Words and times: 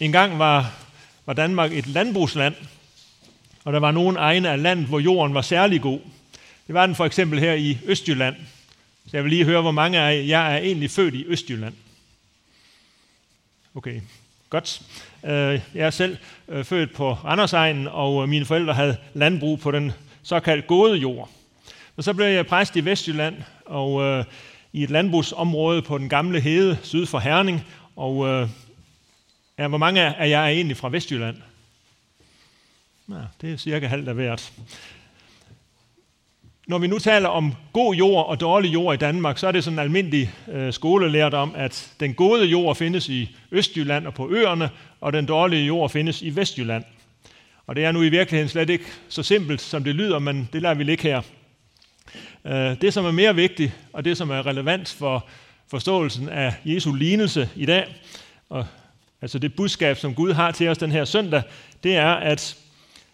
En 0.00 0.12
gang 0.12 0.38
var, 0.38 0.72
var 1.26 1.32
Danmark 1.32 1.72
et 1.72 1.86
landbrugsland, 1.86 2.54
og 3.64 3.72
der 3.72 3.78
var 3.78 3.90
nogle 3.90 4.18
egne 4.18 4.50
af 4.50 4.62
landet, 4.62 4.86
hvor 4.86 4.98
jorden 4.98 5.34
var 5.34 5.42
særlig 5.42 5.80
god. 5.80 6.00
Det 6.66 6.74
var 6.74 6.86
den 6.86 6.94
for 6.94 7.04
eksempel 7.04 7.38
her 7.38 7.52
i 7.52 7.78
Østjylland. 7.84 8.36
Så 9.06 9.16
jeg 9.16 9.24
vil 9.24 9.30
lige 9.30 9.44
høre, 9.44 9.62
hvor 9.62 9.70
mange 9.70 9.98
af 9.98 10.24
jer 10.28 10.40
er 10.40 10.58
egentlig 10.58 10.90
født 10.90 11.14
i 11.14 11.24
Østjylland. 11.26 11.74
Okay, 13.74 14.00
godt. 14.50 14.82
Øh, 15.24 15.60
jeg 15.74 15.86
er 15.86 15.90
selv 15.90 16.16
øh, 16.48 16.64
født 16.64 16.94
på 16.94 17.12
Randersegnen, 17.12 17.88
og 17.88 18.22
øh, 18.22 18.28
mine 18.28 18.44
forældre 18.44 18.74
havde 18.74 18.96
landbrug 19.14 19.60
på 19.60 19.70
den 19.70 19.92
såkaldt 20.22 20.66
gode 20.66 20.98
jord. 20.98 21.30
Og 21.96 22.04
så 22.04 22.14
blev 22.14 22.26
jeg 22.26 22.46
præst 22.46 22.76
i 22.76 22.84
Vestjylland, 22.84 23.36
og 23.66 24.24
i 24.72 24.82
et 24.82 24.90
landbrugsområde 24.90 25.82
på 25.82 25.98
den 25.98 26.08
gamle 26.08 26.40
hede 26.40 26.78
syd 26.82 27.06
for 27.06 27.18
Herning. 27.18 27.66
Og 27.96 28.48
ja, 29.58 29.68
hvor 29.68 29.78
mange 29.78 30.00
af 30.00 30.28
jer 30.28 30.40
er 30.40 30.48
egentlig 30.48 30.76
fra 30.76 30.88
Vestjylland? 30.88 31.36
Ja, 33.08 33.14
det 33.40 33.52
er 33.52 33.56
cirka 33.56 33.86
halvt 33.86 34.08
af 34.08 34.14
hvert. 34.14 34.52
Når 36.66 36.78
vi 36.78 36.86
nu 36.86 36.98
taler 36.98 37.28
om 37.28 37.54
god 37.72 37.94
jord 37.94 38.26
og 38.26 38.40
dårlig 38.40 38.72
jord 38.72 38.94
i 38.94 38.98
Danmark, 38.98 39.38
så 39.38 39.46
er 39.46 39.52
det 39.52 39.64
sådan 39.64 39.78
en 39.78 39.84
almindelig 39.84 40.34
øh, 40.52 40.72
skolelært 40.72 41.34
om, 41.34 41.54
at 41.56 41.92
den 42.00 42.14
gode 42.14 42.44
jord 42.44 42.76
findes 42.76 43.08
i 43.08 43.36
Østjylland 43.50 44.06
og 44.06 44.14
på 44.14 44.30
øerne, 44.30 44.70
og 45.00 45.12
den 45.12 45.26
dårlige 45.26 45.66
jord 45.66 45.90
findes 45.90 46.22
i 46.22 46.36
Vestjylland. 46.36 46.84
Og 47.66 47.76
det 47.76 47.84
er 47.84 47.92
nu 47.92 48.02
i 48.02 48.08
virkeligheden 48.08 48.48
slet 48.48 48.70
ikke 48.70 48.84
så 49.08 49.22
simpelt, 49.22 49.60
som 49.60 49.84
det 49.84 49.94
lyder, 49.94 50.18
men 50.18 50.48
det 50.52 50.62
lader 50.62 50.74
vi 50.74 50.84
ligge 50.84 51.02
her. 51.02 51.22
Øh, 52.44 52.80
det, 52.80 52.94
som 52.94 53.04
er 53.04 53.10
mere 53.10 53.34
vigtigt, 53.34 53.72
og 53.92 54.04
det, 54.04 54.16
som 54.16 54.30
er 54.30 54.46
relevant 54.46 54.88
for 54.98 55.26
forståelsen 55.70 56.28
af 56.28 56.54
Jesu 56.64 56.94
lignelse 56.94 57.48
i 57.56 57.66
dag, 57.66 57.94
og 58.48 58.66
altså 59.24 59.38
det 59.38 59.56
budskab, 59.56 59.96
som 59.96 60.14
Gud 60.14 60.32
har 60.32 60.50
til 60.50 60.68
os 60.68 60.78
den 60.78 60.92
her 60.92 61.04
søndag, 61.04 61.42
det 61.82 61.96
er, 61.96 62.12
at, 62.12 62.56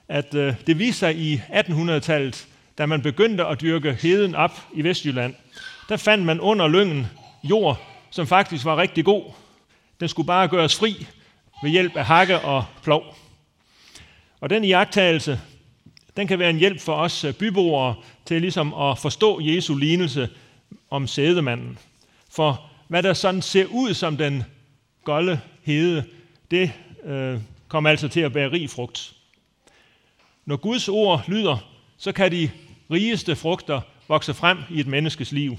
at 0.08 0.34
øh, 0.34 0.54
det 0.66 0.78
viser 0.78 0.98
sig 0.98 1.16
i 1.16 1.36
1800-tallet, 1.36 2.46
da 2.78 2.86
man 2.86 3.02
begyndte 3.02 3.46
at 3.46 3.60
dyrke 3.60 3.92
heden 3.92 4.34
op 4.34 4.60
i 4.74 4.84
Vestjylland, 4.84 5.34
der 5.88 5.96
fandt 5.96 6.24
man 6.24 6.40
under 6.40 6.68
lyngen 6.68 7.06
jord, 7.44 7.82
som 8.10 8.26
faktisk 8.26 8.64
var 8.64 8.76
rigtig 8.76 9.04
god. 9.04 9.24
Den 10.00 10.08
skulle 10.08 10.26
bare 10.26 10.48
gøres 10.48 10.76
fri 10.76 11.06
ved 11.62 11.70
hjælp 11.70 11.96
af 11.96 12.06
hakke 12.06 12.40
og 12.40 12.64
plov. 12.82 13.16
Og 14.40 14.50
den 14.50 14.64
iagtagelse, 14.64 15.40
den 16.16 16.26
kan 16.26 16.38
være 16.38 16.50
en 16.50 16.58
hjælp 16.58 16.80
for 16.80 16.94
os 16.94 17.24
øh, 17.24 17.34
byboere 17.34 17.94
til 18.26 18.40
ligesom 18.40 18.74
at 18.74 18.98
forstå 18.98 19.40
Jesu 19.40 19.76
lignelse 19.76 20.28
om 20.90 21.06
sædemanden. 21.06 21.78
For 22.30 22.70
hvad 22.88 23.02
der 23.02 23.12
sådan 23.12 23.42
ser 23.42 23.66
ud 23.66 23.94
som 23.94 24.16
den 24.16 24.44
golde 25.04 25.40
hede, 25.62 26.05
det 26.50 26.72
øh, 27.05 27.41
kommer 27.69 27.91
altså 27.91 28.08
til 28.08 28.20
at 28.20 28.33
bære 28.33 28.53
rig 28.53 28.70
frugt. 28.70 29.14
Når 30.44 30.56
Guds 30.56 30.89
ord 30.89 31.25
lyder, 31.28 31.70
så 31.98 32.12
kan 32.12 32.33
de 32.33 32.50
rigeste 32.91 33.36
frugter 33.36 33.81
vokse 34.08 34.34
frem 34.34 34.58
i 34.70 34.81
et 34.81 34.86
menneskes 34.86 35.33
liv. 35.33 35.58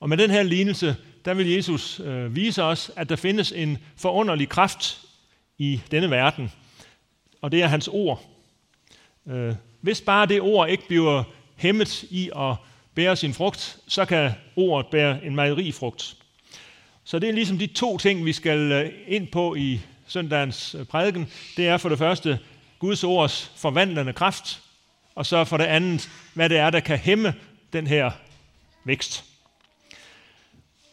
Og 0.00 0.08
med 0.08 0.16
den 0.16 0.30
her 0.30 0.42
lignelse, 0.42 0.96
der 1.24 1.34
vil 1.34 1.50
Jesus 1.50 2.00
øh, 2.00 2.36
vise 2.36 2.62
os, 2.62 2.90
at 2.96 3.08
der 3.08 3.16
findes 3.16 3.52
en 3.52 3.78
forunderlig 3.96 4.48
kraft 4.48 5.00
i 5.58 5.80
denne 5.90 6.10
verden. 6.10 6.52
Og 7.40 7.52
det 7.52 7.62
er 7.62 7.66
hans 7.66 7.88
ord. 7.88 8.22
Øh, 9.26 9.54
hvis 9.80 10.00
bare 10.00 10.26
det 10.26 10.40
ord 10.40 10.68
ikke 10.68 10.86
bliver 10.88 11.24
hæmmet 11.56 12.02
i 12.02 12.30
at 12.36 12.56
bære 12.94 13.16
sin 13.16 13.34
frugt, 13.34 13.78
så 13.88 14.04
kan 14.04 14.30
ordet 14.56 14.86
bære 14.90 15.24
en 15.24 15.34
meget 15.34 15.56
rig 15.56 15.74
frugt. 15.74 16.16
Så 17.04 17.18
det 17.18 17.28
er 17.28 17.32
ligesom 17.32 17.58
de 17.58 17.66
to 17.66 17.98
ting, 17.98 18.24
vi 18.24 18.32
skal 18.32 18.72
øh, 18.72 18.90
ind 19.06 19.28
på 19.28 19.54
i 19.54 19.80
søndagens 20.06 20.74
øh, 20.74 20.86
prædiken. 20.86 21.28
Det 21.56 21.68
er 21.68 21.76
for 21.76 21.88
det 21.88 21.98
første 21.98 22.38
Guds 22.78 23.04
ords 23.04 23.52
forvandlende 23.56 24.12
kraft, 24.12 24.60
og 25.14 25.26
så 25.26 25.44
for 25.44 25.56
det 25.56 25.64
andet, 25.64 26.10
hvad 26.34 26.48
det 26.48 26.58
er, 26.58 26.70
der 26.70 26.80
kan 26.80 26.98
hæmme 26.98 27.34
den 27.72 27.86
her 27.86 28.10
vækst. 28.84 29.24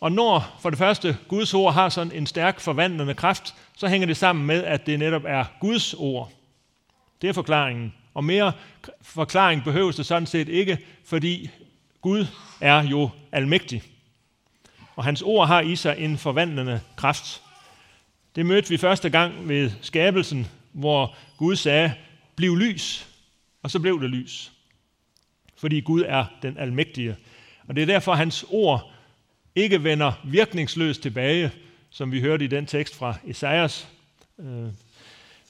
Og 0.01 0.11
når 0.11 0.57
for 0.61 0.69
det 0.69 0.79
første 0.79 1.17
Guds 1.28 1.53
ord 1.53 1.73
har 1.73 1.89
sådan 1.89 2.12
en 2.12 2.28
stærk 2.28 2.59
forvandlende 2.59 3.13
kraft, 3.13 3.56
så 3.78 3.88
hænger 3.88 4.07
det 4.07 4.17
sammen 4.17 4.45
med, 4.45 4.63
at 4.63 4.85
det 4.85 5.00
netop 5.00 5.23
er 5.28 5.45
Guds 5.59 5.94
ord. 5.94 6.31
Det 7.22 7.29
er 7.29 7.33
forklaringen. 7.33 7.94
Og 8.13 8.23
mere 8.23 8.51
forklaring 9.01 9.63
behøves 9.63 9.95
det 9.95 10.06
sådan 10.06 10.28
set 10.28 10.50
ikke, 10.50 10.78
fordi 11.06 11.50
Gud 12.01 12.25
er 12.62 12.83
jo 12.83 13.09
almægtig. 13.31 13.83
Og 14.99 15.05
hans 15.05 15.21
ord 15.21 15.47
har 15.47 15.61
i 15.61 15.75
sig 15.75 15.95
en 15.97 16.17
forvandlende 16.17 16.81
kraft. 16.95 17.41
Det 18.35 18.45
mødte 18.45 18.69
vi 18.69 18.77
første 18.77 19.09
gang 19.09 19.49
ved 19.49 19.71
skabelsen, 19.81 20.47
hvor 20.71 21.15
Gud 21.37 21.55
sagde, 21.55 21.93
bliv 22.35 22.57
lys, 22.57 23.07
og 23.63 23.71
så 23.71 23.79
blev 23.79 24.01
det 24.01 24.09
lys. 24.09 24.51
Fordi 25.55 25.79
Gud 25.79 26.03
er 26.07 26.25
den 26.41 26.57
almægtige. 26.57 27.15
Og 27.67 27.75
det 27.75 27.81
er 27.81 27.85
derfor, 27.85 28.13
hans 28.13 28.45
ord 28.49 28.91
ikke 29.55 29.83
vender 29.83 30.11
virkningsløst 30.25 31.01
tilbage, 31.01 31.51
som 31.89 32.11
vi 32.11 32.21
hørte 32.21 32.45
i 32.45 32.47
den 32.47 32.65
tekst 32.65 32.95
fra 32.95 33.15
Esajas 33.27 33.88
øh, 34.39 34.67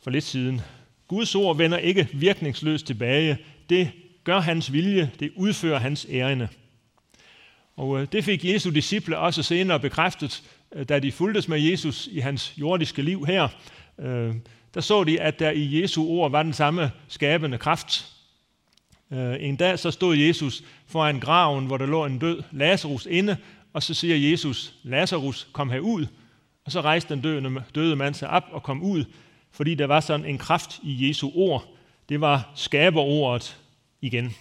for 0.03 0.09
lidt 0.09 0.23
siden. 0.23 0.61
Guds 1.07 1.35
ord 1.35 1.57
vender 1.57 1.77
ikke 1.77 2.09
virkningsløst 2.13 2.87
tilbage. 2.87 3.37
Det 3.69 3.91
gør 4.23 4.39
hans 4.39 4.73
vilje, 4.73 5.11
det 5.19 5.31
udfører 5.35 5.79
hans 5.79 6.07
ærende. 6.09 6.47
Og 7.79 8.01
øh, 8.01 8.07
det 8.11 8.23
fik 8.23 8.45
Jesu 8.45 8.69
disciple 8.69 9.17
også 9.17 9.43
senere 9.43 9.79
bekræftet, 9.79 10.43
øh, 10.75 10.85
da 10.89 10.99
de 10.99 11.11
fulgtes 11.11 11.47
med 11.47 11.59
Jesus 11.59 12.09
i 12.11 12.19
hans 12.19 12.53
jordiske 12.57 13.01
liv 13.01 13.25
her. 13.25 13.47
Øh, 13.99 14.35
der 14.73 14.81
så 14.81 15.03
de, 15.03 15.21
at 15.21 15.39
der 15.39 15.51
i 15.51 15.81
Jesu 15.81 16.07
ord 16.07 16.31
var 16.31 16.43
den 16.43 16.53
samme 16.53 16.91
skabende 17.07 17.57
kraft. 17.57 18.05
En 19.39 19.55
dag 19.55 19.79
så 19.79 19.91
stod 19.91 20.15
Jesus 20.15 20.63
foran 20.87 21.19
graven, 21.19 21.65
hvor 21.65 21.77
der 21.77 21.85
lå 21.85 22.05
en 22.05 22.19
død 22.19 22.43
Lazarus 22.51 23.07
inde, 23.11 23.37
og 23.73 23.83
så 23.83 23.93
siger 23.93 24.31
Jesus, 24.31 24.73
Lazarus, 24.83 25.47
kom 25.51 25.69
herud. 25.69 26.05
Og 26.65 26.71
så 26.71 26.81
rejste 26.81 27.13
den 27.13 27.21
døde, 27.21 27.63
døde 27.75 27.95
mand 27.95 28.13
sig 28.13 28.29
op 28.29 28.43
og 28.51 28.63
kom 28.63 28.83
ud, 28.83 29.05
fordi 29.51 29.75
der 29.75 29.85
var 29.85 29.99
sådan 29.99 30.25
en 30.25 30.37
kraft 30.37 30.79
i 30.83 31.07
Jesu 31.07 31.31
ord. 31.35 31.65
Det 32.09 32.21
var 32.21 32.51
skaberordet 32.55 33.57
igen. 34.01 34.35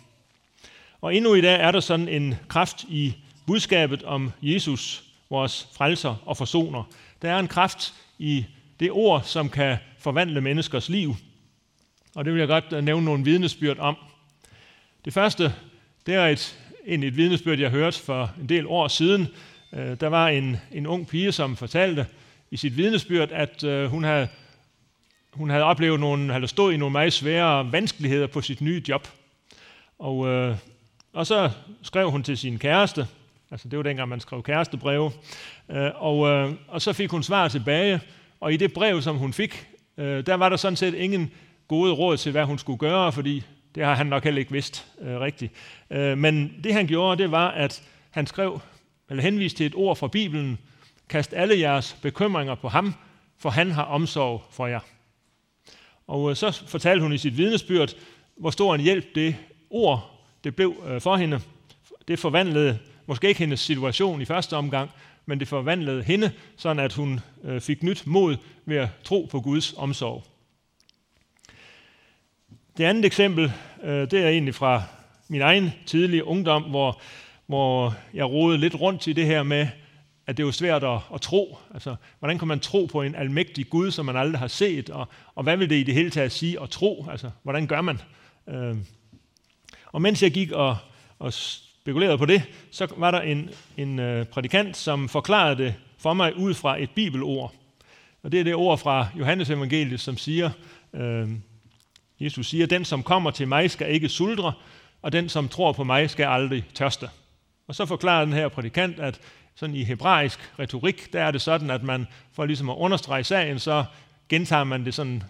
Og 1.00 1.14
endnu 1.14 1.34
i 1.34 1.40
dag 1.40 1.60
er 1.60 1.70
der 1.70 1.80
sådan 1.80 2.08
en 2.08 2.34
kraft 2.48 2.84
i 2.88 3.14
budskabet 3.48 4.02
om 4.02 4.32
Jesus, 4.42 5.04
vores 5.30 5.68
frelser 5.76 6.14
og 6.26 6.36
forsoner. 6.36 6.82
Der 7.22 7.30
er 7.30 7.38
en 7.38 7.48
kraft 7.48 7.94
i 8.18 8.44
det 8.80 8.90
ord, 8.90 9.22
som 9.22 9.48
kan 9.48 9.76
forvandle 9.98 10.40
menneskers 10.40 10.88
liv. 10.88 11.16
Og 12.14 12.24
det 12.24 12.32
vil 12.32 12.38
jeg 12.38 12.48
godt 12.48 12.72
øh, 12.72 12.84
nævne 12.84 13.04
nogle 13.04 13.24
vidnesbyrd 13.24 13.78
om. 13.78 13.96
Det 15.04 15.12
første, 15.12 15.54
det 16.06 16.14
er 16.14 16.26
et, 16.26 16.58
en, 16.84 17.02
et 17.02 17.16
vidnesbyrd, 17.16 17.58
jeg 17.58 17.70
hørte 17.70 17.98
for 17.98 18.30
en 18.40 18.48
del 18.48 18.66
år 18.66 18.88
siden. 18.88 19.28
Øh, 19.72 20.00
der 20.00 20.08
var 20.08 20.28
en, 20.28 20.56
en 20.72 20.86
ung 20.86 21.08
pige, 21.08 21.32
som 21.32 21.56
fortalte 21.56 22.06
i 22.50 22.56
sit 22.56 22.76
vidnesbyrd, 22.76 23.32
at 23.32 23.64
øh, 23.64 23.90
hun 23.90 24.04
havde, 24.04 24.28
hun 25.32 25.50
havde 25.50 25.64
oplevet 25.64 26.00
nogle, 26.00 26.34
eller 26.34 26.48
stået 26.48 26.74
i 26.74 26.76
nogle 26.76 26.92
meget 26.92 27.12
svære 27.12 27.72
vanskeligheder 27.72 28.26
på 28.26 28.40
sit 28.40 28.60
nye 28.60 28.82
job. 28.88 29.08
Og, 29.98 30.16
og 31.12 31.26
så 31.26 31.50
skrev 31.82 32.10
hun 32.10 32.22
til 32.22 32.38
sin 32.38 32.58
kæreste, 32.58 33.06
altså 33.50 33.68
det 33.68 33.76
var 33.76 33.82
dengang, 33.82 34.08
man 34.08 34.20
skrev 34.20 34.42
kærestebreve, 34.42 35.12
øh, 35.68 35.90
og, 35.94 36.28
øh, 36.28 36.52
og 36.68 36.82
så 36.82 36.92
fik 36.92 37.10
hun 37.10 37.22
svar 37.22 37.48
tilbage, 37.48 38.00
og 38.40 38.52
i 38.52 38.56
det 38.56 38.72
brev, 38.72 39.02
som 39.02 39.16
hun 39.16 39.32
fik, 39.32 39.66
øh, 39.98 40.26
der 40.26 40.34
var 40.34 40.48
der 40.48 40.56
sådan 40.56 40.76
set 40.76 40.94
ingen 40.94 41.32
gode 41.68 41.92
råd 41.92 42.16
til, 42.16 42.32
hvad 42.32 42.44
hun 42.44 42.58
skulle 42.58 42.78
gøre, 42.78 43.12
fordi 43.12 43.42
det 43.74 43.84
har 43.84 43.94
han 43.94 44.06
nok 44.06 44.24
heller 44.24 44.38
ikke 44.38 44.52
vidst 44.52 44.86
øh, 45.00 45.20
rigtigt. 45.20 45.52
Øh, 45.90 46.18
men 46.18 46.54
det 46.64 46.74
han 46.74 46.86
gjorde, 46.86 47.22
det 47.22 47.30
var, 47.30 47.48
at 47.48 47.82
han 48.10 48.26
skrev, 48.26 48.60
eller 49.10 49.22
henviste 49.22 49.58
til 49.58 49.66
et 49.66 49.74
ord 49.74 49.96
fra 49.96 50.08
Bibelen, 50.08 50.58
kast 51.08 51.32
alle 51.32 51.60
jeres 51.60 51.96
bekymringer 52.02 52.54
på 52.54 52.68
ham, 52.68 52.94
for 53.38 53.50
han 53.50 53.70
har 53.70 53.82
omsorg 53.82 54.42
for 54.50 54.66
jer. 54.66 54.80
Og 56.06 56.30
øh, 56.30 56.36
så 56.36 56.62
fortalte 56.66 57.02
hun 57.02 57.12
i 57.12 57.18
sit 57.18 57.36
vidnesbyrd, 57.36 57.94
hvor 58.36 58.50
stor 58.50 58.74
en 58.74 58.80
hjælp 58.80 59.14
det 59.14 59.36
ord, 59.70 60.10
det 60.44 60.56
blev 60.56 60.74
øh, 60.86 61.00
for 61.00 61.16
hende. 61.16 61.40
Det 62.08 62.18
forvandlede 62.18 62.78
måske 63.08 63.28
ikke 63.28 63.38
hendes 63.38 63.60
situation 63.60 64.20
i 64.20 64.24
første 64.24 64.56
omgang, 64.56 64.90
men 65.26 65.40
det 65.40 65.48
forvandlede 65.48 66.02
hende, 66.02 66.32
sådan 66.56 66.82
at 66.82 66.92
hun 66.92 67.20
øh, 67.44 67.60
fik 67.60 67.82
nyt 67.82 68.06
mod 68.06 68.36
ved 68.66 68.76
at 68.76 68.88
tro 69.04 69.28
på 69.30 69.40
Guds 69.40 69.74
omsorg. 69.76 70.24
Det 72.76 72.84
andet 72.84 73.04
eksempel, 73.04 73.52
øh, 73.82 74.10
det 74.10 74.14
er 74.14 74.28
egentlig 74.28 74.54
fra 74.54 74.82
min 75.28 75.40
egen 75.40 75.72
tidlige 75.86 76.24
ungdom, 76.24 76.62
hvor, 76.62 77.00
hvor 77.46 77.94
jeg 78.14 78.30
rodede 78.30 78.58
lidt 78.58 78.74
rundt 78.74 79.06
i 79.06 79.12
det 79.12 79.26
her 79.26 79.42
med, 79.42 79.68
at 80.26 80.36
det 80.36 80.42
er 80.42 80.46
jo 80.46 80.52
svært 80.52 80.84
at, 80.84 80.98
at 81.14 81.20
tro. 81.20 81.58
Altså, 81.74 81.96
hvordan 82.18 82.38
kan 82.38 82.48
man 82.48 82.60
tro 82.60 82.86
på 82.86 83.02
en 83.02 83.14
almægtig 83.14 83.70
Gud, 83.70 83.90
som 83.90 84.06
man 84.06 84.16
aldrig 84.16 84.38
har 84.38 84.48
set? 84.48 84.90
Og, 84.90 85.08
og 85.34 85.42
hvad 85.42 85.56
vil 85.56 85.70
det 85.70 85.76
i 85.76 85.82
det 85.82 85.94
hele 85.94 86.10
taget 86.10 86.32
sige 86.32 86.62
at 86.62 86.70
tro? 86.70 87.06
Altså, 87.10 87.30
hvordan 87.42 87.66
gør 87.66 87.80
man? 87.80 88.00
Øh, 88.48 88.76
og 89.86 90.02
mens 90.02 90.22
jeg 90.22 90.30
gik 90.30 90.52
og, 90.52 90.76
og 91.18 91.32
spekulerede 91.88 92.18
på 92.18 92.26
det, 92.26 92.42
så 92.70 92.86
var 92.96 93.10
der 93.10 93.20
en, 93.20 93.50
en 93.76 93.98
øh, 93.98 94.26
prædikant, 94.26 94.76
som 94.76 95.08
forklarede 95.08 95.56
det 95.56 95.74
for 95.98 96.14
mig 96.14 96.36
ud 96.36 96.54
fra 96.54 96.82
et 96.82 96.90
bibelord. 96.90 97.54
Og 98.22 98.32
det 98.32 98.40
er 98.40 98.44
det 98.44 98.54
ord 98.54 98.78
fra 98.78 99.06
Johannes 99.18 99.50
evangeliet, 99.50 100.00
som 100.00 100.16
siger, 100.16 100.50
øh, 100.94 101.28
Jesus 102.20 102.48
siger, 102.48 102.66
den 102.66 102.84
som 102.84 103.02
kommer 103.02 103.30
til 103.30 103.48
mig 103.48 103.70
skal 103.70 103.92
ikke 103.92 104.08
suldre, 104.08 104.52
og 105.02 105.12
den 105.12 105.28
som 105.28 105.48
tror 105.48 105.72
på 105.72 105.84
mig 105.84 106.10
skal 106.10 106.24
aldrig 106.24 106.64
tørste. 106.74 107.08
Og 107.68 107.74
så 107.74 107.86
forklarer 107.86 108.24
den 108.24 108.34
her 108.34 108.48
prædikant, 108.48 108.98
at 108.98 109.20
sådan 109.54 109.74
i 109.74 109.84
hebraisk 109.84 110.52
retorik, 110.58 111.12
der 111.12 111.22
er 111.22 111.30
det 111.30 111.42
sådan, 111.42 111.70
at 111.70 111.82
man 111.82 112.06
for 112.32 112.44
ligesom 112.46 112.70
at 112.70 112.76
understrege 112.76 113.24
sagen, 113.24 113.58
så 113.58 113.84
gentager 114.28 114.64
man 114.64 114.84
det 114.84 114.94
sådan 114.94 115.22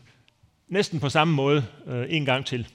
næsten 0.69 1.01
på 1.01 1.09
samme 1.09 1.35
måde 1.35 1.65
øh, 1.87 2.07
en 2.09 2.25
gang 2.25 2.47
til. 2.47 2.69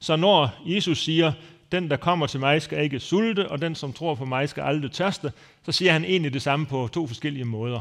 Så 0.00 0.16
når 0.16 0.62
Jesus 0.66 1.04
siger, 1.04 1.32
den 1.74 1.90
der 1.90 1.96
kommer 1.96 2.26
til 2.26 2.40
mig 2.40 2.62
skal 2.62 2.82
ikke 2.84 3.00
sulte, 3.00 3.50
og 3.50 3.60
den 3.60 3.74
som 3.74 3.92
tror 3.92 4.14
på 4.14 4.24
mig 4.24 4.48
skal 4.48 4.62
aldrig 4.62 4.92
tørste, 4.92 5.32
så 5.64 5.72
siger 5.72 5.92
han 5.92 6.04
egentlig 6.04 6.32
det 6.32 6.42
samme 6.42 6.66
på 6.66 6.88
to 6.92 7.06
forskellige 7.06 7.44
måder. 7.44 7.80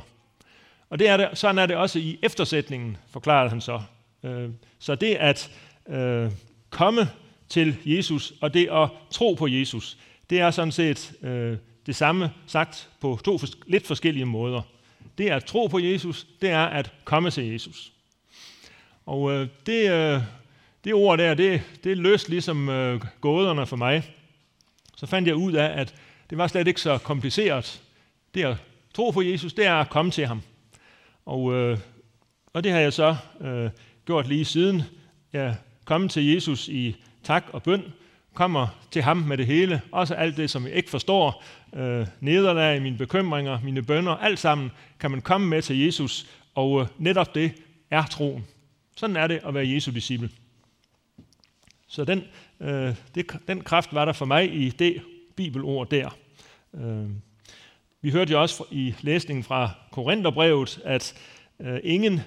Og 0.90 1.00
det 1.00 1.10
er 1.10 1.18
det, 1.18 1.30
sådan 1.34 1.58
er 1.58 1.66
det 1.66 1.76
også 1.76 2.00
i 2.00 2.20
eftersætningen, 2.24 2.98
forklarede 3.10 3.50
han 3.50 3.62
så. 3.62 3.82
Øh, 4.24 4.50
så 4.80 4.96
det 4.96 5.16
at 5.16 5.52
øh, 5.90 6.32
komme 6.70 7.10
til 7.50 7.76
Jesus, 7.86 8.34
og 8.42 8.54
det 8.54 8.70
at 8.72 8.90
tro 9.12 9.34
på 9.34 9.48
Jesus, 9.48 9.98
det 10.30 10.40
er 10.40 10.52
sådan 10.52 10.72
set 10.72 11.14
øh, 11.22 11.58
det 11.86 11.96
samme 11.96 12.32
sagt 12.48 12.90
på 13.00 13.20
to 13.26 13.40
lidt 13.68 13.88
forskellige 13.88 14.26
måder. 14.26 14.62
Det 15.18 15.30
at 15.30 15.46
tro 15.46 15.68
på 15.68 15.80
Jesus, 15.80 16.28
det 16.42 16.50
er 16.50 16.66
at 16.66 16.92
komme 17.04 17.32
til 17.32 17.52
Jesus. 17.52 17.92
Og 19.06 19.48
det, 19.66 19.90
det 20.84 20.94
ord 20.94 21.18
der, 21.18 21.34
det, 21.34 21.62
det 21.84 21.98
løste 21.98 22.30
ligesom 22.30 22.70
øh, 22.70 23.02
gåderne 23.22 23.66
for 23.66 23.76
mig. 23.76 24.04
Så 24.98 25.06
fandt 25.06 25.28
jeg 25.28 25.36
ud 25.36 25.54
af, 25.54 25.80
at 25.80 25.96
det 26.30 26.38
var 26.38 26.48
slet 26.48 26.68
ikke 26.68 26.82
så 26.82 26.98
kompliceret. 26.98 27.82
Det 28.34 28.46
at 28.46 28.58
tro 28.94 29.12
på 29.12 29.22
Jesus, 29.22 29.54
det 29.54 29.66
er 29.66 29.76
at 29.76 29.90
komme 29.90 30.12
til 30.12 30.26
ham. 30.26 30.42
Og, 31.26 31.54
øh, 31.54 31.78
og 32.54 32.64
det 32.64 32.72
har 32.72 32.80
jeg 32.80 32.94
så 32.94 33.16
øh, 33.42 33.70
gjort 34.06 34.28
lige 34.28 34.46
siden. 34.46 34.84
Jeg 35.34 35.56
kom 35.86 36.10
til 36.10 36.34
Jesus 36.34 36.68
i 36.68 36.96
tak 37.24 37.46
og 37.52 37.64
bøn, 37.64 37.84
kommer 38.34 38.68
til 38.92 39.02
ham 39.02 39.18
med 39.18 39.38
det 39.38 39.46
hele, 39.46 39.82
også 39.92 40.14
alt 40.14 40.38
det, 40.38 40.50
som 40.50 40.66
jeg 40.68 40.74
ikke 40.74 40.90
forstår, 40.90 41.44
øh, 41.76 42.08
nederlag, 42.20 42.82
mine 42.82 42.98
bekymringer, 42.98 43.60
mine 43.64 43.84
bønder, 43.84 44.12
alt 44.12 44.40
sammen 44.40 44.72
kan 45.00 45.12
man 45.12 45.22
komme 45.22 45.48
med 45.48 45.62
til 45.62 45.80
Jesus, 45.80 46.28
og 46.56 46.82
øh, 46.82 46.88
netop 46.98 47.36
det 47.36 47.52
er 47.92 48.06
troen. 48.06 48.46
Sådan 48.96 49.16
er 49.16 49.28
det 49.28 49.40
at 49.46 49.54
være 49.54 49.70
Jesu 49.70 49.92
disciple. 49.92 50.30
Så 51.94 52.06
den, 52.06 52.24
øh, 52.60 52.96
det, 53.16 53.26
den 53.48 53.62
kraft 53.62 53.94
var 53.94 54.06
der 54.06 54.14
for 54.14 54.26
mig 54.26 54.54
i 54.54 54.70
det 54.70 55.02
bibelord 55.36 55.90
der. 55.90 56.18
Øh, 56.74 57.10
vi 58.02 58.12
hørte 58.12 58.32
jo 58.32 58.42
også 58.42 58.64
i 58.72 58.96
læsningen 59.02 59.44
fra 59.44 59.70
Korintherbrevet, 59.92 60.82
at 60.86 61.16
øh, 61.60 61.80
ingen 61.84 62.22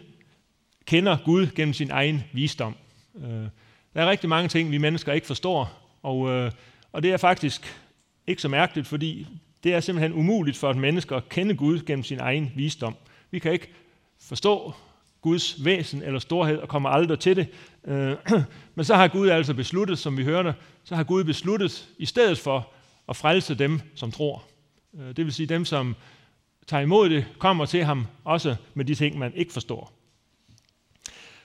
kender 0.84 1.16
Gud 1.24 1.46
gennem 1.46 1.74
sin 1.74 1.90
egen 1.90 2.24
visdom. 2.32 2.76
Øh, 3.16 3.48
der 3.94 4.02
er 4.02 4.10
rigtig 4.10 4.28
mange 4.28 4.48
ting, 4.48 4.70
vi 4.70 4.78
mennesker 4.78 5.12
ikke 5.12 5.26
forstår, 5.26 5.70
og, 6.02 6.30
øh, 6.30 6.52
og 6.92 7.02
det 7.02 7.12
er 7.12 7.16
faktisk 7.16 7.78
ikke 8.26 8.42
så 8.42 8.48
mærkeligt, 8.48 8.86
fordi 8.86 9.26
det 9.64 9.74
er 9.74 9.80
simpelthen 9.80 10.12
umuligt 10.12 10.56
for 10.56 10.70
et 10.70 10.76
menneske 10.76 11.14
at 11.14 11.28
kende 11.28 11.56
Gud 11.56 11.80
gennem 11.86 12.04
sin 12.04 12.20
egen 12.20 12.52
visdom. 12.56 12.94
Vi 13.30 13.38
kan 13.38 13.52
ikke 13.52 13.68
forstå 14.20 14.74
Guds 15.26 15.64
væsen 15.64 16.02
eller 16.02 16.18
storhed 16.18 16.58
og 16.58 16.68
kommer 16.68 16.88
aldrig 16.88 17.18
til 17.18 17.36
det. 17.36 17.48
Øh, 17.86 18.16
men 18.74 18.84
så 18.84 18.94
har 18.94 19.08
Gud 19.08 19.28
altså 19.28 19.54
besluttet, 19.54 19.98
som 19.98 20.16
vi 20.16 20.24
hørte, 20.24 20.54
så 20.84 20.96
har 20.96 21.04
Gud 21.04 21.24
besluttet 21.24 21.88
i 21.98 22.06
stedet 22.06 22.38
for 22.38 22.68
at 23.08 23.16
frelse 23.16 23.54
dem, 23.54 23.80
som 23.94 24.12
tror. 24.12 24.44
Øh, 24.98 25.16
det 25.16 25.24
vil 25.24 25.32
sige 25.32 25.46
dem, 25.46 25.64
som 25.64 25.96
tager 26.66 26.80
imod 26.80 27.10
det, 27.10 27.26
kommer 27.38 27.66
til 27.66 27.84
ham, 27.84 28.06
også 28.24 28.56
med 28.74 28.84
de 28.84 28.94
ting, 28.94 29.18
man 29.18 29.34
ikke 29.34 29.52
forstår. 29.52 29.92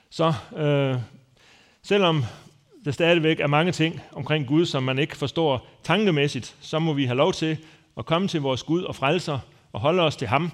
Så 0.09 0.33
øh, 0.57 0.95
selvom 1.83 2.23
der 2.85 2.91
stadigvæk 2.91 3.39
er 3.39 3.47
mange 3.47 3.71
ting 3.71 4.01
omkring 4.11 4.47
Gud, 4.47 4.65
som 4.65 4.83
man 4.83 4.99
ikke 4.99 5.17
forstår 5.17 5.67
tankemæssigt, 5.83 6.55
så 6.61 6.79
må 6.79 6.93
vi 6.93 7.05
have 7.05 7.17
lov 7.17 7.33
til 7.33 7.57
at 7.97 8.05
komme 8.05 8.27
til 8.27 8.41
vores 8.41 8.63
Gud 8.63 8.83
og 8.83 8.95
frelser 8.95 9.39
og 9.73 9.79
holde 9.79 10.03
os 10.03 10.15
til 10.15 10.27
ham, 10.27 10.51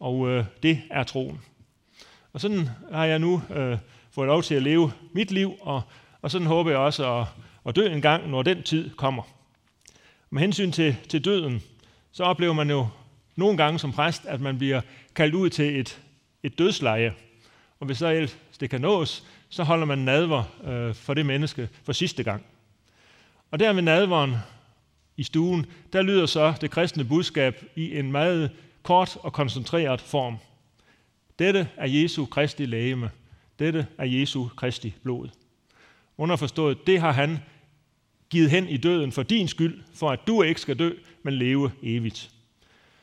og 0.00 0.28
øh, 0.28 0.44
det 0.62 0.82
er 0.90 1.02
troen. 1.02 1.40
Og 2.32 2.40
sådan 2.40 2.68
har 2.92 3.04
jeg 3.04 3.18
nu 3.18 3.42
øh, 3.54 3.78
fået 4.10 4.26
lov 4.26 4.42
til 4.42 4.54
at 4.54 4.62
leve 4.62 4.92
mit 5.12 5.30
liv, 5.30 5.54
og, 5.60 5.82
og 6.22 6.30
sådan 6.30 6.46
håber 6.46 6.70
jeg 6.70 6.78
også 6.78 7.14
at, 7.20 7.26
at 7.66 7.76
dø 7.76 7.92
en 7.92 8.02
gang, 8.02 8.30
når 8.30 8.42
den 8.42 8.62
tid 8.62 8.90
kommer. 8.90 9.22
Med 10.30 10.40
hensyn 10.40 10.72
til, 10.72 10.96
til 11.08 11.24
døden, 11.24 11.62
så 12.12 12.24
oplever 12.24 12.52
man 12.52 12.70
jo 12.70 12.88
nogle 13.36 13.56
gange 13.56 13.78
som 13.78 13.92
præst, 13.92 14.26
at 14.26 14.40
man 14.40 14.58
bliver 14.58 14.80
kaldt 15.14 15.34
ud 15.34 15.50
til 15.50 15.80
et, 15.80 16.00
et 16.42 16.58
dødsleje. 16.58 17.14
Og 17.80 17.86
hvis 17.86 17.98
så 17.98 18.28
det 18.60 18.70
kan 18.70 18.80
nås, 18.80 19.24
så 19.48 19.64
holder 19.64 19.86
man 19.86 19.98
nadver 19.98 20.44
øh, 20.64 20.94
for 20.94 21.14
det 21.14 21.26
menneske 21.26 21.68
for 21.84 21.92
sidste 21.92 22.22
gang. 22.22 22.44
Og 23.50 23.60
der 23.60 23.72
ved 23.72 23.82
nadveren 23.82 24.36
i 25.16 25.22
stuen, 25.22 25.66
der 25.92 26.02
lyder 26.02 26.26
så 26.26 26.54
det 26.60 26.70
kristne 26.70 27.04
budskab 27.04 27.64
i 27.76 27.98
en 27.98 28.12
meget 28.12 28.50
kort 28.82 29.16
og 29.22 29.32
koncentreret 29.32 30.00
form. 30.00 30.38
Dette 31.38 31.68
er 31.76 31.86
Jesu 31.86 32.26
Kristi 32.26 32.66
lægeme. 32.66 33.10
Dette 33.58 33.86
er 33.98 34.04
Jesu 34.04 34.48
Kristi 34.48 34.94
blod. 35.02 35.28
Underforstået, 36.18 36.86
det 36.86 37.00
har 37.00 37.12
han 37.12 37.38
givet 38.30 38.50
hen 38.50 38.68
i 38.68 38.76
døden 38.76 39.12
for 39.12 39.22
din 39.22 39.48
skyld, 39.48 39.82
for 39.94 40.10
at 40.10 40.20
du 40.26 40.42
ikke 40.42 40.60
skal 40.60 40.78
dø, 40.78 40.90
men 41.22 41.34
leve 41.34 41.70
evigt. 41.82 42.30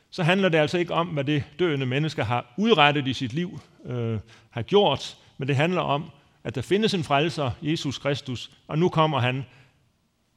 Så 0.10 0.24
handler 0.24 0.50
det 0.50 0.58
altså 0.58 0.78
ikke 0.78 0.94
om, 0.94 1.08
hvad 1.08 1.24
det 1.24 1.44
døende 1.60 1.86
menneske 1.86 2.24
har 2.24 2.54
udrettet 2.58 3.08
i 3.08 3.14
sit 3.14 3.34
liv, 3.34 3.60
øh, 3.86 4.20
har 4.50 4.62
gjort, 4.62 5.18
men 5.38 5.48
det 5.48 5.56
handler 5.56 5.82
om, 5.82 6.12
at 6.44 6.56
der 6.56 6.62
findes 6.62 6.94
en 6.94 7.04
frelser, 7.04 7.52
Jesus 7.62 7.98
Kristus, 7.98 8.52
og 8.68 8.80
nu 8.80 8.90
kommer 8.90 9.20
han 9.20 9.46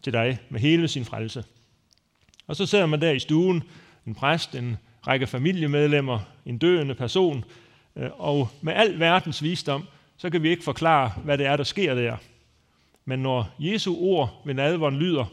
til 0.03 0.13
dig 0.13 0.39
med 0.49 0.61
hele 0.61 0.89
sin 0.89 1.05
frelse. 1.05 1.45
Og 2.47 2.57
så 2.57 2.67
sidder 2.67 2.87
man 2.87 3.01
der 3.01 3.11
i 3.11 3.19
stuen, 3.19 3.63
en 4.07 4.15
præst, 4.15 4.55
en 4.55 4.77
række 5.07 5.27
familiemedlemmer, 5.27 6.21
en 6.47 6.59
døende 6.59 6.95
person, 6.95 7.45
Øh, 7.99 8.11
og 8.19 8.49
med 8.61 8.73
al 8.73 9.01
verdens 9.01 9.43
visdom, 9.43 9.85
så 10.17 10.31
kan 10.31 10.43
vi 10.43 10.49
ikke 10.49 10.65
forklare, 10.65 11.13
hvad 11.25 11.39
det 11.39 11.47
er, 11.47 11.57
der 11.57 11.65
sker 11.65 11.95
der. 11.95 12.17
Men 13.05 13.19
når 13.19 13.55
Jesu 13.59 13.97
ord 13.97 14.43
ved 14.45 14.55
nadveren 14.55 14.97
lyder, 14.97 15.25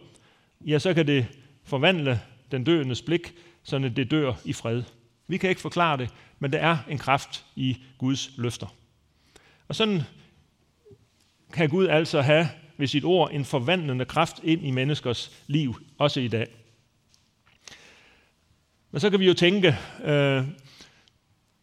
ja, 0.65 0.79
så 0.79 0.93
kan 0.93 1.07
det 1.07 1.27
forvandle 1.63 2.21
den 2.51 2.63
døendes 2.63 3.01
blik, 3.01 3.33
så 3.63 3.79
det 3.79 4.11
dør 4.11 4.33
i 4.45 4.53
fred. 4.53 4.83
Vi 5.27 5.37
kan 5.37 5.49
ikke 5.49 5.61
forklare 5.61 5.97
det, 5.97 6.09
men 6.39 6.53
der 6.53 6.59
er 6.59 6.77
en 6.89 6.97
kraft 6.97 7.45
i 7.55 7.77
Guds 7.97 8.31
løfter. 8.37 8.67
Og 9.67 9.75
sådan 9.75 10.01
kan 11.53 11.69
Gud 11.69 11.87
altså 11.87 12.21
have 12.21 12.49
ved 12.77 12.87
sit 12.87 13.03
ord 13.03 13.31
en 13.31 13.45
forvandlende 13.45 14.05
kraft 14.05 14.39
ind 14.43 14.65
i 14.65 14.71
menneskers 14.71 15.31
liv, 15.47 15.75
også 15.97 16.19
i 16.19 16.27
dag. 16.27 16.47
Men 18.91 18.99
så 18.99 19.09
kan 19.09 19.19
vi 19.19 19.27
jo 19.27 19.33
tænke, 19.33 19.77
øh, 20.03 20.43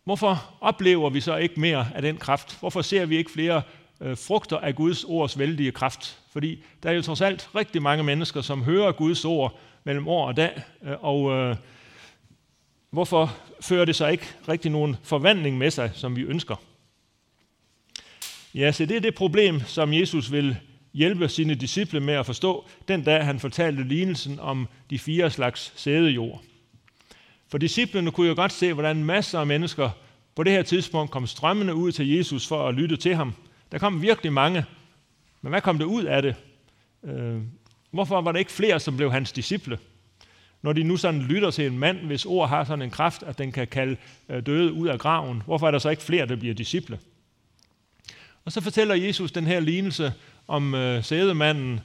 hvorfor 0.05 0.55
oplever 0.61 1.11
vi 1.11 1.21
så 1.21 1.37
ikke 1.37 1.61
mere 1.61 1.87
af 1.95 2.03
den 2.03 2.17
kraft? 2.17 2.61
Hvorfor 2.61 2.83
ser 2.83 3.07
vi 3.07 3.17
ikke 3.17 3.31
flere 3.31 3.63
øh, 4.01 4.17
frugter 4.17 4.59
af 4.59 4.75
Guds 4.75 5.05
ords 5.05 5.39
vældige 5.39 5.73
kraft? 5.73 6.19
Fordi 6.33 6.65
der 6.83 6.91
er 6.91 6.95
jo 6.95 7.03
trods 7.03 7.21
alt 7.21 7.51
rigtig 7.55 7.83
mange 7.83 8.05
mennesker, 8.05 8.41
som 8.41 8.65
hører 8.65 8.93
Guds 8.93 9.25
ord 9.25 9.59
mellem 9.85 10.09
år 10.09 10.27
og 10.27 10.37
dag, 10.37 10.63
øh, 10.83 11.05
og 11.05 11.33
øh, 11.33 11.57
hvorfor 12.91 13.37
fører 13.61 13.85
det 13.85 13.97
så 13.97 14.07
ikke 14.07 14.27
rigtig 14.49 14.71
nogen 14.71 14.97
forvandling 15.03 15.59
med 15.59 15.71
sig, 15.71 15.91
som 15.95 16.17
vi 16.17 16.23
ønsker? 16.23 16.57
Ja, 18.55 18.73
så 18.73 18.87
det 18.87 18.97
er 18.97 19.01
det 19.01 19.15
problem, 19.15 19.61
som 19.61 19.93
Jesus 19.93 20.33
vil 20.33 20.57
hjælpe 20.93 21.29
sine 21.29 21.55
disciple 21.55 22.01
med 22.01 22.15
at 22.15 22.27
forstå, 22.27 22.65
den 22.89 23.03
dag 23.03 23.25
han 23.25 23.41
fortalte 23.41 23.85
lignelsen 23.85 24.41
om 24.41 24.69
de 24.91 24.99
fire 24.99 25.31
slags 25.31 25.73
sædejord. 25.77 26.43
For 27.53 27.59
disciplene 27.59 28.11
kunne 28.11 28.29
jo 28.29 28.35
godt 28.35 28.53
se, 28.53 28.73
hvordan 28.73 29.05
masser 29.05 29.41
af 29.41 29.47
mennesker 29.47 29.91
på 30.35 30.43
det 30.43 30.53
her 30.53 30.63
tidspunkt 30.63 31.11
kom 31.11 31.27
strømmende 31.27 31.75
ud 31.75 31.93
til 31.93 32.09
Jesus 32.09 32.47
for 32.47 32.69
at 32.69 32.75
lytte 32.75 32.97
til 32.97 33.15
ham. 33.15 33.35
Der 33.73 33.79
kom 33.79 34.03
virkelig 34.03 34.33
mange. 34.33 34.65
Men 35.43 35.51
hvad 35.51 35.61
kom 35.61 35.79
det 35.79 35.85
ud 35.85 36.05
af 36.05 36.23
det? 36.23 36.35
Øh, 37.05 37.41
hvorfor 37.91 38.21
var 38.21 38.33
der 38.33 38.39
ikke 38.39 38.53
flere, 38.53 38.81
som 38.81 38.97
blev 38.97 39.13
hans 39.13 39.33
disciple? 39.33 39.79
Når 40.63 40.73
de 40.73 40.83
nu 40.83 40.97
sådan 40.97 41.23
lytter 41.23 41.51
til 41.51 41.67
en 41.67 41.79
mand, 41.79 41.99
hvis 41.99 42.25
ord 42.25 42.49
har 42.49 42.65
sådan 42.65 42.83
en 42.83 42.91
kraft, 42.91 43.23
at 43.23 43.39
den 43.39 43.53
kan 43.53 43.67
kalde 43.67 43.97
øh, 44.29 44.47
døde 44.47 44.73
ud 44.73 44.89
af 44.89 44.99
graven, 44.99 45.43
hvorfor 45.47 45.67
er 45.67 45.71
der 45.71 45.79
så 45.79 45.89
ikke 45.89 46.03
flere, 46.03 46.27
der 46.27 46.37
bliver 46.37 46.55
disciple? 46.55 46.99
Og 48.45 48.53
så 48.53 48.61
fortæller 48.61 48.95
Jesus 48.95 49.33
den 49.33 49.47
her 49.47 49.61
lignelse 49.61 50.13
om 50.49 50.75
øh, 50.75 51.05
sædemanden, 51.05 51.81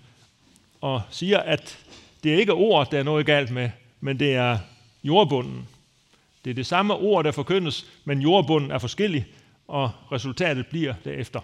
og 0.82 1.02
siger, 1.10 1.40
at 1.40 1.80
det 2.24 2.34
er 2.34 2.38
ikke 2.38 2.54
ord, 2.54 2.92
der 2.92 3.00
er 3.00 3.04
noget 3.04 3.26
galt 3.26 3.52
med, 3.52 3.70
men 4.02 4.20
det 4.20 4.36
er 4.36 4.58
jordbunden. 5.04 5.68
Det 6.46 6.50
er 6.50 6.56
det 6.56 6.66
samme 6.66 6.94
ord, 6.94 7.26
der 7.26 7.32
forkyndes, 7.32 7.86
men 8.06 8.22
jordbunden 8.22 8.72
er 8.72 8.78
forskellig, 8.78 9.26
og 9.68 9.92
resultatet 10.12 10.68
bliver 10.68 10.94
derefter. 11.06 11.40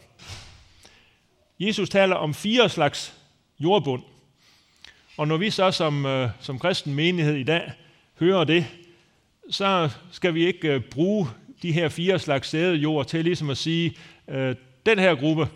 Jesus 1.60 1.89
taler 1.89 2.15
om 2.15 2.33
fire 2.33 2.69
slags 2.69 3.13
jordbund. 3.60 4.03
Og 5.17 5.27
når 5.27 5.38
vi 5.38 5.50
så 5.50 5.72
som, 5.72 6.05
øh, 6.05 6.29
som 6.39 6.60
kristen 6.60 6.93
menighed 6.93 7.36
i 7.36 7.43
dag 7.43 7.72
hører 8.19 8.43
det, 8.43 8.65
så 9.50 9.89
skal 10.12 10.33
vi 10.33 10.45
ikke 10.45 10.74
øh, 10.74 10.81
bruge 10.81 11.27
de 11.62 11.72
her 11.72 11.89
fire 11.89 12.19
slags 12.19 12.50
sædejord 12.50 13.07
til 13.07 13.24
ligesom 13.24 13.50
at 13.50 13.57
sige, 13.57 13.95
øh, 14.27 14.55
den 14.86 15.00
her 15.00 15.15
gruppe, 15.15 15.48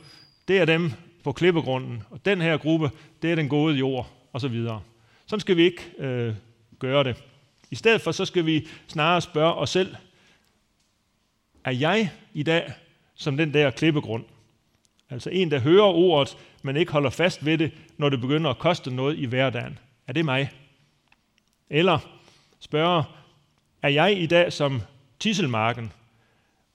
det 0.47 0.57
er 0.57 0.65
dem 0.65 0.91
på 1.23 1.31
klippegrunden, 1.31 2.03
og 2.09 2.25
den 2.25 2.41
her 2.41 2.57
gruppe, 2.57 2.89
det 3.21 3.31
er 3.31 3.35
den 3.35 3.49
gode 3.49 3.75
jord, 3.75 4.11
og 4.33 4.41
så 4.41 4.47
videre. 4.47 4.81
Sådan 5.25 5.39
skal 5.39 5.57
vi 5.57 5.63
ikke 5.63 5.83
øh, 5.99 6.33
gøre 6.79 7.03
det. 7.03 7.15
I 7.71 7.75
stedet 7.75 8.01
for, 8.01 8.11
så 8.11 8.25
skal 8.25 8.45
vi 8.45 8.67
snarere 8.87 9.21
spørge 9.21 9.53
os 9.53 9.69
selv, 9.69 9.95
er 11.63 11.71
jeg 11.71 12.11
i 12.33 12.43
dag 12.43 12.73
som 13.15 13.37
den 13.37 13.53
der 13.53 13.71
klippegrund? 13.71 14.25
Altså 15.09 15.29
en, 15.29 15.51
der 15.51 15.59
hører 15.59 15.83
ordet, 15.83 16.37
men 16.61 16.75
ikke 16.75 16.91
holder 16.91 17.09
fast 17.09 17.45
ved 17.45 17.57
det, 17.57 17.71
når 17.97 18.09
det 18.09 18.21
begynder 18.21 18.49
at 18.49 18.57
koste 18.57 18.95
noget 18.95 19.17
i 19.17 19.25
hverdagen. 19.25 19.79
Er 20.07 20.13
det 20.13 20.25
mig? 20.25 20.51
Eller 21.69 21.99
spørge, 22.59 23.03
er 23.81 23.89
jeg 23.89 24.21
i 24.21 24.25
dag 24.25 24.53
som 24.53 24.81
tisselmarken? 25.19 25.91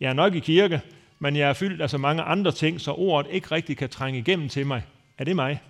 Jeg 0.00 0.08
er 0.08 0.12
nok 0.12 0.34
i 0.34 0.40
kirke, 0.40 0.80
men 1.18 1.36
jeg 1.36 1.48
er 1.48 1.52
fyldt 1.52 1.80
af 1.80 1.90
så 1.90 1.98
mange 1.98 2.22
andre 2.22 2.52
ting, 2.52 2.80
så 2.80 2.92
ordet 2.92 3.30
ikke 3.30 3.50
rigtig 3.50 3.76
kan 3.76 3.88
trænge 3.88 4.18
igennem 4.18 4.48
til 4.48 4.66
mig. 4.66 4.82
Er 5.18 5.24
det 5.24 5.36
mig? 5.36 5.62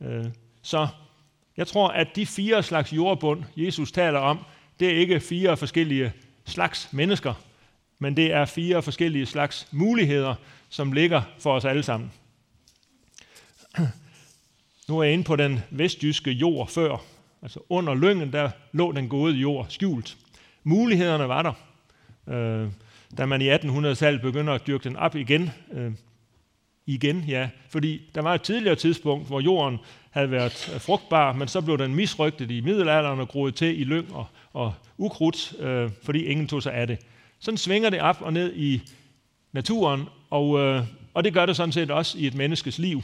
Øh, 0.00 0.24
så 0.62 0.88
jeg 1.56 1.66
tror, 1.66 1.88
at 1.88 2.16
de 2.16 2.26
fire 2.26 2.62
slags 2.62 2.92
jordbund, 2.92 3.44
Jesus 3.56 3.92
taler 3.92 4.18
om, 4.18 4.38
det 4.80 4.88
er 4.88 4.96
ikke 4.96 5.20
fire 5.20 5.56
forskellige 5.56 6.12
slags 6.44 6.88
mennesker, 6.92 7.34
men 7.98 8.16
det 8.16 8.32
er 8.32 8.44
fire 8.44 8.82
forskellige 8.82 9.26
slags 9.26 9.68
muligheder, 9.72 10.34
som 10.68 10.92
ligger 10.92 11.22
for 11.38 11.54
os 11.54 11.64
alle 11.64 11.82
sammen. 11.82 12.12
Nu 14.88 14.98
er 14.98 15.02
jeg 15.02 15.12
inde 15.12 15.24
på 15.24 15.36
den 15.36 15.60
vestjyske 15.70 16.30
jord 16.30 16.68
før. 16.68 16.96
Altså 17.42 17.60
under 17.68 17.94
lyngen, 17.94 18.32
der 18.32 18.50
lå 18.72 18.92
den 18.92 19.08
gode 19.08 19.34
jord 19.34 19.66
skjult. 19.68 20.16
Mulighederne 20.62 21.28
var 21.28 21.42
der. 21.42 21.52
Øh, 22.34 22.70
da 23.18 23.26
man 23.26 23.42
i 23.42 23.54
1800-tallet 23.54 24.22
begynder 24.22 24.52
at 24.52 24.66
dyrke 24.66 24.84
den 24.84 24.96
op 24.96 25.16
igen, 25.16 25.50
øh, 25.72 25.92
igen, 26.86 27.24
ja, 27.28 27.48
fordi 27.68 28.00
der 28.14 28.22
var 28.22 28.34
et 28.34 28.42
tidligere 28.42 28.76
tidspunkt, 28.76 29.26
hvor 29.26 29.40
jorden 29.40 29.78
havde 30.10 30.30
været 30.30 30.70
øh, 30.74 30.80
frugtbar, 30.80 31.32
men 31.32 31.48
så 31.48 31.60
blev 31.60 31.78
den 31.78 31.94
misrygtet 31.94 32.50
i 32.50 32.60
middelalderen 32.60 33.20
og 33.20 33.28
groet 33.28 33.54
til 33.54 33.80
i 33.80 33.84
lyng 33.84 34.14
og, 34.14 34.26
og 34.52 34.74
ukrudt, 34.98 35.54
øh, 35.60 35.90
fordi 36.02 36.24
ingen 36.24 36.48
tog 36.48 36.62
sig 36.62 36.74
af 36.74 36.86
det. 36.86 36.98
Sådan 37.38 37.58
svinger 37.58 37.90
det 37.90 38.00
op 38.00 38.16
og 38.20 38.32
ned 38.32 38.52
i 38.56 38.82
naturen, 39.52 40.08
og, 40.30 40.58
øh, 40.58 40.82
og 41.14 41.24
det 41.24 41.32
gør 41.32 41.46
det 41.46 41.56
sådan 41.56 41.72
set 41.72 41.90
også 41.90 42.18
i 42.18 42.26
et 42.26 42.34
menneskes 42.34 42.78
liv. 42.78 43.02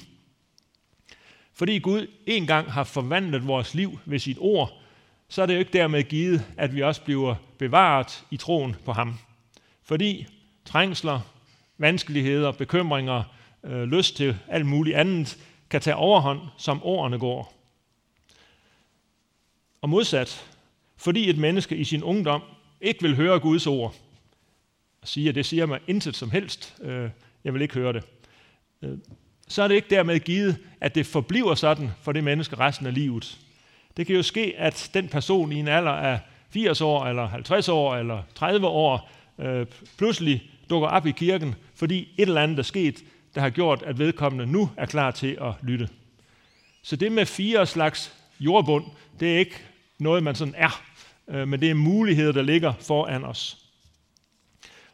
Fordi 1.55 1.79
Gud 1.79 2.07
en 2.27 2.47
gang 2.47 2.73
har 2.73 2.85
forvandlet 2.85 3.47
vores 3.47 3.75
liv 3.75 3.99
ved 4.05 4.19
sit 4.19 4.37
ord, 4.41 4.73
så 5.29 5.43
er 5.43 5.47
det 5.47 5.55
jo 5.55 5.59
ikke 5.59 5.73
dermed 5.73 6.03
givet, 6.03 6.47
at 6.57 6.75
vi 6.75 6.83
også 6.83 7.03
bliver 7.03 7.35
bevaret 7.59 8.25
i 8.31 8.37
troen 8.37 8.77
på 8.85 8.93
ham. 8.93 9.19
Fordi 9.83 10.27
trængsler, 10.65 11.21
vanskeligheder, 11.79 12.53
bekymringer, 12.53 13.23
øh, 13.65 13.83
lyst 13.83 14.17
til 14.17 14.37
alt 14.49 14.67
muligt 14.67 14.97
andet, 14.97 15.39
kan 15.71 15.81
tage 15.81 15.97
overhånd, 15.97 16.41
som 16.59 16.83
årene 16.83 17.19
går. 17.19 17.55
Og 19.81 19.89
modsat, 19.89 20.51
fordi 20.97 21.31
et 21.31 21.39
menneske 21.39 21.77
i 21.77 21.85
sin 21.85 22.03
ungdom 22.03 22.43
ikke 22.81 23.03
vil 23.03 23.17
høre 23.17 23.41
Guds 23.41 23.67
ord, 23.67 23.95
og 25.03 25.09
siger, 25.09 25.33
det 25.33 25.47
siger 25.47 25.67
mig 25.67 25.81
intet 25.87 26.17
som 26.17 26.31
helst, 26.31 26.77
øh, 26.83 27.11
jeg 27.45 27.55
vil 27.55 27.63
ikke 27.63 27.75
høre 27.75 27.93
det, 27.93 28.05
øh, 28.83 28.99
så 29.49 29.63
er 29.63 29.69
det 29.69 29.75
ikke 29.75 29.91
dermed 29.91 30.21
givet, 30.21 30.57
at 30.81 30.95
det 30.95 31.07
forbliver 31.07 31.55
sådan 31.55 31.91
for 32.03 32.13
det 32.13 32.25
menneske 32.25 32.59
resten 32.59 32.87
af 32.87 32.95
livet. 32.95 33.39
Det 33.97 34.07
kan 34.07 34.17
jo 34.17 34.23
ske, 34.23 34.55
at 34.59 34.91
den 34.95 35.09
person 35.09 35.53
i 35.53 35.57
en 35.57 35.69
alder 35.69 35.93
af 35.93 36.19
80 36.51 36.81
år, 36.81 37.07
eller 37.07 37.29
50 37.29 37.69
år, 37.69 37.97
eller 37.97 38.23
30 38.35 38.67
år, 38.67 39.11
øh, 39.39 39.67
pludselig 39.99 40.51
dukker 40.71 40.89
op 40.89 41.07
i 41.07 41.11
kirken, 41.11 41.55
fordi 41.75 42.09
et 42.19 42.29
eller 42.29 42.43
andet 42.43 42.59
er 42.59 42.63
sket, 42.63 43.05
der 43.35 43.41
har 43.41 43.51
gjort, 43.51 43.83
at 43.83 43.99
vedkommende 43.99 44.53
nu 44.53 44.71
er 44.77 44.87
klar 44.87 45.11
til 45.11 45.39
at 45.41 45.55
lytte. 45.63 45.89
Så 46.83 46.97
det 46.97 47.13
med 47.13 47.27
fire 47.27 47.67
slags 47.67 48.15
jordbund, 48.41 48.85
det 49.21 49.35
er 49.35 49.39
ikke 49.39 49.63
noget, 49.99 50.23
man 50.23 50.35
sådan 50.35 50.55
er, 50.57 50.83
øh, 51.29 51.49
men 51.49 51.61
det 51.61 51.71
er 51.71 51.75
muligheder, 51.75 52.33
der 52.33 52.43
ligger 52.43 52.73
foran 52.81 53.25
os. 53.25 53.59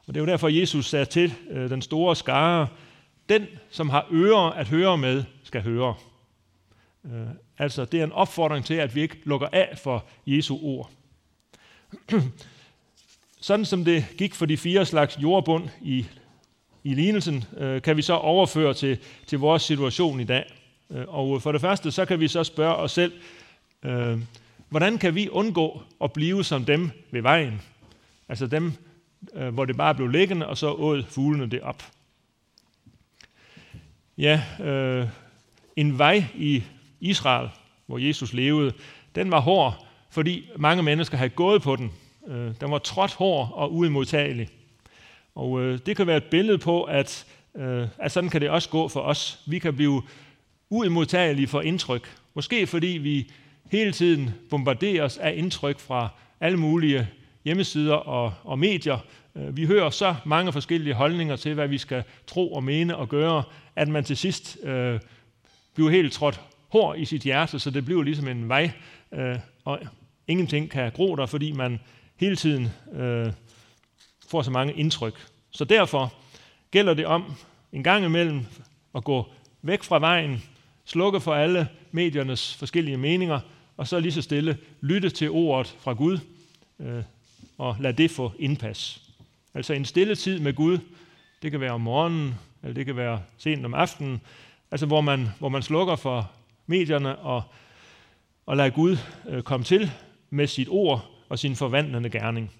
Og 0.07 0.15
det 0.15 0.17
er 0.17 0.25
jo 0.25 0.31
derfor, 0.31 0.49
Jesus 0.49 0.89
sagde 0.89 1.05
til 1.05 1.35
øh, 1.51 1.71
den 1.71 1.83
store 1.83 2.17
skare, 2.17 2.69
den, 3.29 3.47
som 3.71 3.89
har 3.89 4.07
ører 4.13 4.51
at 4.51 4.69
høre 4.69 4.99
med, 4.99 5.25
skal 5.43 5.63
høre. 5.63 5.95
Øh, 7.05 7.27
altså, 7.59 7.85
det 7.85 8.01
er 8.01 8.05
en 8.05 8.13
opfordring 8.13 8.65
til, 8.65 8.75
at 8.75 8.95
vi 8.95 9.03
ikke 9.03 9.21
lukker 9.25 9.49
af 9.53 9.79
for 9.79 10.05
Jesu 10.27 10.59
ord. 10.63 10.91
Sådan 13.41 13.65
som 13.65 13.85
det 13.85 14.07
gik 14.19 14.35
for 14.35 14.47
de 14.47 14.57
fire 14.57 14.87
slags 14.87 15.19
jordbund 15.19 15.69
i, 15.83 16.07
i 16.87 16.95
lignelsen, 16.95 17.45
øh, 17.57 17.83
kan 17.83 17.97
vi 17.97 18.03
så 18.03 18.15
overføre 18.15 18.75
til, 18.75 18.99
til 19.27 19.39
vores 19.39 19.63
situation 19.63 20.21
i 20.21 20.25
dag. 20.25 20.53
Øh, 20.91 21.05
og 21.09 21.43
for 21.43 21.53
det 21.53 21.61
første, 21.61 21.91
så 21.91 22.05
kan 22.05 22.21
vi 22.21 22.29
så 22.29 22.45
spørge 22.45 22.75
os 22.75 22.93
selv, 22.93 23.13
øh, 23.83 24.19
hvordan 24.69 24.99
kan 24.99 25.15
vi 25.15 25.29
undgå 25.29 25.83
at 26.01 26.13
blive 26.13 26.45
som 26.45 26.65
dem 26.65 26.91
ved 27.11 27.23
vejen? 27.23 27.63
Altså 28.29 28.47
dem, 28.47 28.73
øh, 29.35 29.55
hvor 29.55 29.65
det 29.65 29.77
bare 29.77 29.95
blev 29.95 30.09
liggende, 30.09 30.47
og 30.47 30.59
så 30.59 30.71
åd 30.71 31.05
fuglene 31.09 31.51
det 31.51 31.61
op. 31.61 31.83
Ja, 34.19 34.43
øh, 34.61 35.09
en 35.77 35.99
vej 35.99 36.25
i 36.35 36.63
Israel, 37.01 37.49
hvor 37.87 37.99
Jesus 37.99 38.33
levede, 38.33 38.73
den 39.15 39.31
var 39.31 39.41
hård, 39.41 39.87
fordi 40.11 40.51
mange 40.57 40.83
mennesker 40.83 41.17
havde 41.17 41.31
gået 41.31 41.63
på 41.63 41.77
den. 41.77 41.93
Øh, 42.29 42.53
den 42.61 42.71
var 42.71 42.79
trådt 42.79 43.15
hård 43.15 43.51
og 43.53 43.75
uimodtagelig. 43.75 44.49
Og 45.37 45.61
øh, 45.61 45.79
det 45.87 45.97
kan 45.97 46.07
være 46.07 46.17
et 46.17 46.25
billede 46.25 46.59
på, 46.59 46.83
at, 46.83 47.27
øh, 47.57 47.89
at 47.99 48.13
sådan 48.13 48.31
kan 48.31 48.41
det 48.41 48.51
også 48.51 48.69
gå 48.69 48.89
for 48.89 49.01
os. 49.01 49.41
Vi 49.47 49.59
kan 49.59 49.77
blive 49.77 50.03
uimodtagelige 50.71 51.47
for 51.47 51.61
indtryk. 51.61 52.17
Måske 52.35 52.67
fordi 52.67 52.87
vi 52.87 53.31
hele 53.73 53.93
tiden 53.93 54.31
bombarderes 54.51 55.19
af 55.19 55.35
indtryk 55.37 55.79
fra 55.79 56.09
alle 56.41 56.59
mulige 56.59 57.09
hjemmesider 57.45 57.95
og, 57.95 58.35
og 58.45 58.59
medier. 58.59 58.99
Øh, 59.37 59.57
vi 59.57 59.67
hører 59.67 59.91
så 59.91 60.15
mange 60.25 60.53
forskellige 60.53 60.95
holdninger 60.95 61.37
til, 61.37 61.55
hvad 61.55 61.69
vi 61.69 61.79
skal 61.79 62.03
tro 62.27 62.53
og 62.53 62.65
mene 62.65 62.97
og 62.97 63.09
gøre, 63.09 63.43
at 63.77 63.89
man 63.89 64.05
til 64.05 64.17
sidst 64.17 64.59
øh, 64.63 65.01
bliver 65.75 65.91
helt 65.91 66.13
trådt 66.13 66.41
hård 66.69 66.99
i 66.99 67.05
sit 67.05 67.23
hjerte, 67.23 67.59
så 67.59 67.71
det 67.71 67.85
bliver 67.85 68.03
ligesom 68.03 68.29
en 68.29 68.49
vej, 68.49 68.71
øh, 69.13 69.39
og 69.65 69.79
ingenting 70.29 70.71
kan 70.71 70.93
gro 70.93 71.17
der, 71.17 71.27
fordi 71.27 71.53
man 71.53 71.81
hele 72.17 72.37
tiden 72.37 72.69
øh, 72.93 73.33
får 74.31 74.43
så 74.43 74.51
mange 74.51 74.75
indtryk. 74.75 75.27
Så 75.51 75.65
derfor 75.65 76.13
gælder 76.71 76.95
det 76.95 77.07
om 77.07 77.35
en 77.73 77.83
gang 77.83 78.05
imellem 78.05 78.45
at 78.95 79.05
gå 79.05 79.27
væk 79.63 79.83
fra 79.83 79.99
vejen, 79.99 80.43
slukke 80.85 81.21
for 81.21 81.35
alle 81.35 81.69
mediernes 81.93 82.55
forskellige 82.55 82.97
meninger, 82.97 83.41
og 83.77 83.89
så 83.89 84.01
lige 84.01 84.13
så 84.13 84.23
stille 84.23 84.59
lytte 84.81 85.11
til 85.11 85.31
ordet 85.31 85.77
fra 85.81 85.93
Gud, 85.93 86.19
øh, 86.81 87.03
og 87.59 87.77
lade 87.81 87.97
det 87.97 88.11
få 88.11 88.33
indpas. 88.39 89.03
Altså 89.55 89.73
en 89.73 89.85
stille 89.85 90.15
tid 90.15 90.39
med 90.41 90.55
Gud, 90.55 90.79
det 91.43 91.51
kan 91.51 91.61
være 91.61 91.73
om 91.73 91.81
morgenen, 91.81 92.35
eller 92.63 92.75
det 92.75 92.87
kan 92.87 92.97
være 92.97 93.23
sent 93.39 93.65
om 93.65 93.75
aftenen, 93.75 94.21
altså 94.71 94.87
hvor 94.87 95.01
man, 95.01 95.29
hvor 95.39 95.49
man 95.49 95.63
slukker 95.63 95.97
for 95.97 96.31
medierne 96.67 97.17
og, 97.17 97.43
og 98.47 98.57
lader 98.57 98.71
Gud 98.71 98.97
øh, 99.29 99.43
komme 99.43 99.65
til 99.65 99.91
med 100.31 100.47
sit 100.47 100.69
ord 100.71 101.11
og 101.29 101.39
sin 101.39 101.57
forvandlende 101.57 102.11
gerning. 102.11 102.53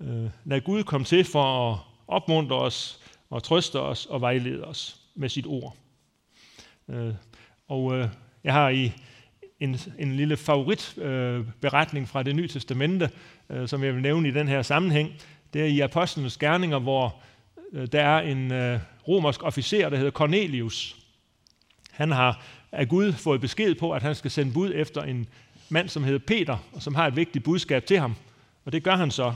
Øh, 0.00 0.30
lad 0.44 0.60
Gud 0.60 0.84
komme 0.84 1.04
til 1.04 1.24
for 1.24 1.72
at 1.72 1.78
opmuntre 2.08 2.56
os 2.56 3.00
og 3.30 3.42
trøste 3.42 3.80
os 3.80 4.06
og 4.06 4.20
vejlede 4.20 4.64
os 4.64 5.00
med 5.14 5.28
sit 5.28 5.46
ord. 5.46 5.76
Øh, 6.88 7.14
og 7.68 7.98
øh, 7.98 8.08
jeg 8.44 8.52
har 8.52 8.68
i 8.68 8.92
en, 9.60 9.76
en 9.98 10.16
lille 10.16 10.36
favoritberetning 10.36 12.02
øh, 12.02 12.08
fra 12.08 12.22
det 12.22 12.36
nye 12.36 12.48
testamente, 12.48 13.10
øh, 13.50 13.68
som 13.68 13.84
jeg 13.84 13.94
vil 13.94 14.02
nævne 14.02 14.28
i 14.28 14.30
den 14.32 14.48
her 14.48 14.62
sammenhæng. 14.62 15.12
Det 15.52 15.60
er 15.60 15.66
i 15.66 15.80
Apostlenes 15.80 16.36
Gerninger, 16.36 16.78
hvor 16.78 17.16
øh, 17.72 17.86
der 17.92 18.02
er 18.02 18.20
en 18.20 18.52
øh, 18.52 18.80
romersk 19.08 19.42
officer, 19.42 19.88
der 19.88 19.96
hedder 19.96 20.10
Cornelius. 20.10 20.96
Han 21.90 22.10
har 22.10 22.42
af 22.72 22.88
Gud 22.88 23.12
fået 23.12 23.40
besked 23.40 23.74
på, 23.74 23.92
at 23.92 24.02
han 24.02 24.14
skal 24.14 24.30
sende 24.30 24.52
bud 24.52 24.72
efter 24.74 25.02
en 25.02 25.26
mand, 25.68 25.88
som 25.88 26.04
hedder 26.04 26.18
Peter, 26.26 26.56
og 26.72 26.82
som 26.82 26.94
har 26.94 27.06
et 27.06 27.16
vigtigt 27.16 27.44
budskab 27.44 27.84
til 27.84 27.98
ham. 27.98 28.14
Og 28.64 28.72
det 28.72 28.82
gør 28.82 28.96
han 28.96 29.10
så. 29.10 29.34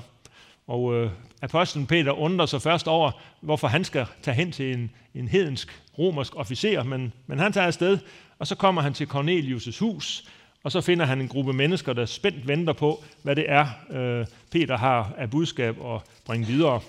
Og 0.66 0.94
øh, 0.94 1.11
apostlen 1.42 1.87
Peter 1.87 2.12
undrer 2.12 2.47
sig 2.47 2.62
først 2.62 2.88
over, 2.88 3.11
hvorfor 3.40 3.68
han 3.68 3.85
skal 3.85 4.06
tage 4.23 4.35
hen 4.35 4.52
til 4.52 4.73
en, 4.73 4.90
en 5.14 5.28
hedensk 5.28 5.83
romersk 5.99 6.37
officer, 6.37 6.83
men, 6.83 7.12
men 7.26 7.38
han 7.38 7.52
tager 7.52 7.66
afsted, 7.66 7.99
og 8.38 8.47
så 8.47 8.54
kommer 8.54 8.83
han 8.83 8.94
til 8.94 9.04
Cornelius' 9.04 9.78
hus, 9.80 10.25
og 10.62 10.73
så 10.73 10.80
finder 10.80 11.04
han 11.04 11.21
en 11.21 11.28
gruppe 11.28 11.52
mennesker, 11.52 11.92
der 11.92 12.06
spændt 12.06 12.49
venter 12.49 12.73
på, 12.73 13.04
hvad 13.23 13.37
det 13.37 13.44
er, 13.49 13.66
øh, 13.90 14.26
Peter 14.50 14.76
har 14.76 15.14
af 15.18 15.30
budskab 15.30 15.76
at 15.85 16.00
bringe 16.25 16.47
videre. 16.47 16.80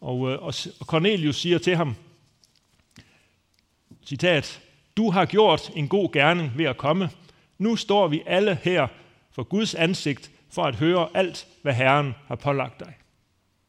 Og, 0.00 0.30
øh, 0.30 0.42
og 0.42 0.54
Cornelius 0.80 1.36
siger 1.36 1.58
til 1.58 1.76
ham, 1.76 1.96
citat, 4.04 4.60
du 4.96 5.10
har 5.10 5.24
gjort 5.24 5.70
en 5.76 5.88
god 5.88 6.12
gerning 6.12 6.52
ved 6.56 6.64
at 6.64 6.76
komme. 6.76 7.10
Nu 7.58 7.76
står 7.76 8.08
vi 8.08 8.22
alle 8.26 8.58
her 8.62 8.86
for 9.32 9.42
Guds 9.42 9.74
ansigt 9.74 10.30
for 10.50 10.64
at 10.64 10.74
høre 10.74 11.08
alt, 11.14 11.46
hvad 11.62 11.74
Herren 11.74 12.14
har 12.26 12.36
pålagt 12.36 12.80
dig. 12.80 12.94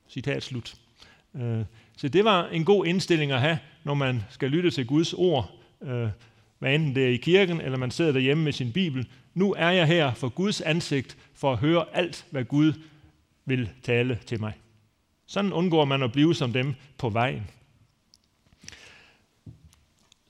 Citat 0.10 0.44
slut. 0.44 0.76
Øh, 1.36 1.66
så 1.98 2.08
det 2.08 2.26
var 2.26 2.48
en 2.48 2.66
god 2.66 2.86
indstilling 2.86 3.32
at 3.32 3.40
have, 3.40 3.60
når 3.84 3.94
man 3.94 4.24
skal 4.30 4.50
lytte 4.50 4.72
til 4.72 4.88
Guds 4.88 5.14
ord, 5.14 5.52
øh, 5.82 6.08
hvad 6.60 6.76
enten 6.76 6.96
det 6.96 7.04
er 7.04 7.10
i 7.10 7.18
kirken, 7.18 7.62
eller 7.62 7.78
man 7.78 7.92
sidder 7.92 8.12
derhjemme 8.12 8.44
med 8.44 8.52
sin 8.52 8.72
bibel. 8.72 9.08
Nu 9.34 9.54
er 9.58 9.70
jeg 9.70 9.88
her 9.88 10.14
for 10.14 10.30
Guds 10.30 10.62
ansigt, 10.62 11.18
for 11.36 11.52
at 11.52 11.58
høre 11.58 11.86
alt, 11.94 12.26
hvad 12.32 12.44
Gud 12.44 12.74
vil 13.46 13.70
tale 13.84 14.20
til 14.26 14.40
mig. 14.40 14.54
Sådan 15.28 15.54
undgår 15.54 15.86
man 15.86 16.04
at 16.04 16.12
blive 16.12 16.36
som 16.36 16.54
dem 16.54 16.76
på 16.98 17.10
vejen. 17.10 17.48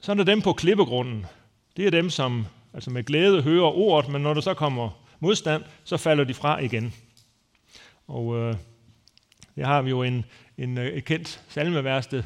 Så 0.01 0.11
er 0.11 0.15
der 0.15 0.23
dem 0.23 0.41
på 0.41 0.53
klippegrunden. 0.53 1.25
Det 1.77 1.87
er 1.87 1.91
dem, 1.91 2.09
som 2.09 2.45
altså 2.73 2.89
med 2.89 3.03
glæde 3.03 3.41
hører 3.41 3.77
ordet, 3.77 4.11
men 4.11 4.21
når 4.21 4.33
der 4.33 4.41
så 4.41 4.53
kommer 4.53 5.00
modstand, 5.21 5.63
så 5.83 5.97
falder 5.97 6.23
de 6.23 6.33
fra 6.33 6.59
igen. 6.59 6.93
Og 8.07 8.37
øh, 8.37 8.55
det 9.55 9.65
har 9.65 9.81
vi 9.81 9.89
jo 9.89 10.03
en, 10.03 10.25
en, 10.57 10.77
øh, 10.77 10.87
et 10.87 11.05
kendt 11.05 11.43
salmeværste, 11.49 12.25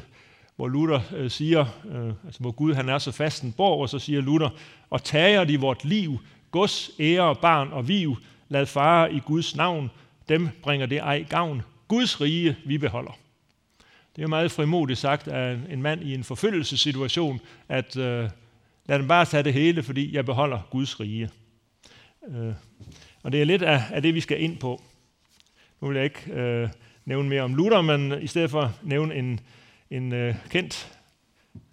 hvor 0.56 0.68
Luther 0.68 1.00
øh, 1.16 1.30
siger, 1.30 1.66
øh, 1.88 2.12
altså 2.24 2.40
hvor 2.40 2.50
Gud 2.50 2.74
han 2.74 2.88
er 2.88 2.98
så 2.98 3.12
fast 3.12 3.42
en 3.42 3.52
borg, 3.52 3.80
og 3.80 3.88
så 3.88 3.98
siger 3.98 4.20
Luther, 4.20 4.48
og 4.90 5.04
tager 5.04 5.44
de 5.44 5.60
vort 5.60 5.84
liv, 5.84 6.18
gods, 6.50 6.90
ære, 7.00 7.34
barn 7.34 7.68
og 7.72 7.88
viv, 7.88 8.16
lad 8.48 8.66
fare 8.66 9.12
i 9.12 9.20
Guds 9.20 9.56
navn, 9.56 9.90
dem 10.28 10.48
bringer 10.62 10.86
det 10.86 10.98
ej 10.98 11.22
gavn. 11.22 11.62
Guds 11.88 12.20
rige 12.20 12.56
vi 12.66 12.78
beholder. 12.78 13.18
Det 14.16 14.22
er 14.22 14.26
meget 14.26 14.52
frimodigt 14.52 14.98
sagt 14.98 15.28
af 15.28 15.58
en 15.70 15.82
mand 15.82 16.02
i 16.02 16.14
en 16.14 16.24
forfølgelsessituation, 16.24 17.40
at 17.68 17.96
øh, 17.96 18.30
lad 18.86 18.98
dem 18.98 19.08
bare 19.08 19.24
tage 19.24 19.42
det 19.42 19.52
hele, 19.52 19.82
fordi 19.82 20.14
jeg 20.14 20.24
beholder 20.24 20.60
Guds 20.70 21.00
rige. 21.00 21.30
Øh, 22.28 22.52
og 23.22 23.32
det 23.32 23.40
er 23.40 23.44
lidt 23.44 23.62
af, 23.62 23.82
af 23.92 24.02
det, 24.02 24.14
vi 24.14 24.20
skal 24.20 24.42
ind 24.42 24.58
på. 24.58 24.82
Nu 25.80 25.88
vil 25.88 25.96
jeg 25.96 26.04
ikke 26.04 26.32
øh, 26.32 26.68
nævne 27.04 27.28
mere 27.28 27.42
om 27.42 27.54
Luther, 27.54 27.82
men 27.82 28.22
i 28.22 28.26
stedet 28.26 28.50
for 28.50 28.72
nævne 28.82 29.14
en, 29.14 29.40
en 29.90 30.12
øh, 30.12 30.34
kendt 30.50 30.98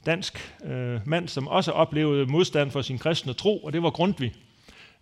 dansk 0.05 0.55
øh, 0.65 0.99
mand, 1.05 1.27
som 1.27 1.47
også 1.47 1.71
oplevede 1.71 2.25
modstand 2.25 2.71
for 2.71 2.81
sin 2.81 2.97
kristne 2.97 3.33
tro, 3.33 3.63
og 3.63 3.73
det 3.73 3.83
var 3.83 3.89
Grundtvig. 3.89 4.33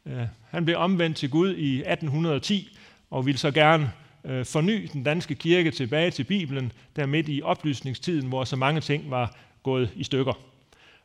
Øh, 0.05 0.21
han 0.49 0.65
blev 0.65 0.77
omvendt 0.77 1.17
til 1.17 1.29
Gud 1.29 1.55
i 1.55 1.75
1810, 1.79 2.77
og 3.09 3.25
ville 3.25 3.37
så 3.37 3.51
gerne 3.51 3.91
øh, 4.25 4.45
forny 4.45 4.89
den 4.93 5.03
danske 5.03 5.35
kirke 5.35 5.71
tilbage 5.71 6.11
til 6.11 6.23
Bibelen, 6.23 6.71
der 6.95 7.05
midt 7.05 7.29
i 7.29 7.41
oplysningstiden, 7.41 8.27
hvor 8.27 8.43
så 8.43 8.55
mange 8.55 8.81
ting 8.81 9.11
var 9.11 9.35
gået 9.63 9.89
i 9.95 10.03
stykker. 10.03 10.33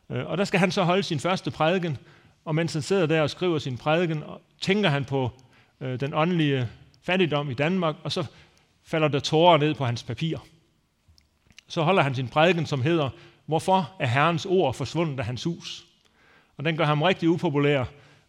Øh, 0.09 0.25
og 0.25 0.37
der 0.37 0.43
skal 0.43 0.59
han 0.59 0.71
så 0.71 0.83
holde 0.83 1.03
sin 1.03 1.19
første 1.19 1.51
prædiken, 1.51 1.97
og 2.47 2.55
mens 2.55 2.73
han 2.73 2.81
sidder 2.81 3.05
der 3.05 3.21
og 3.21 3.29
skriver 3.29 3.59
sin 3.59 3.77
prædiken, 3.77 4.23
tænker 4.61 4.89
han 4.89 5.05
på 5.05 5.31
øh, 5.81 5.99
den 5.99 6.13
åndelige 6.13 6.67
fattigdom 7.03 7.49
i 7.49 7.53
Danmark, 7.53 7.95
og 8.03 8.11
så 8.11 8.25
falder 8.83 9.07
der 9.07 9.19
tårer 9.19 9.57
ned 9.57 9.75
på 9.75 9.85
hans 9.85 10.03
papir. 10.03 10.37
Så 11.67 11.81
holder 11.81 12.03
han 12.03 12.15
sin 12.15 12.27
prædiken, 12.27 12.65
som 12.65 12.81
hedder, 12.81 13.09
Hvorfor 13.45 13.95
er 13.99 14.07
Herrens 14.07 14.45
ord 14.45 14.73
forsvundet 14.73 15.19
af 15.19 15.25
hans 15.25 15.43
hus? 15.43 15.87
Og 16.57 16.65
den 16.65 16.77
gør 16.77 16.85
ham 16.85 17.01
rigtig 17.01 17.29
upopulær. 17.29 17.83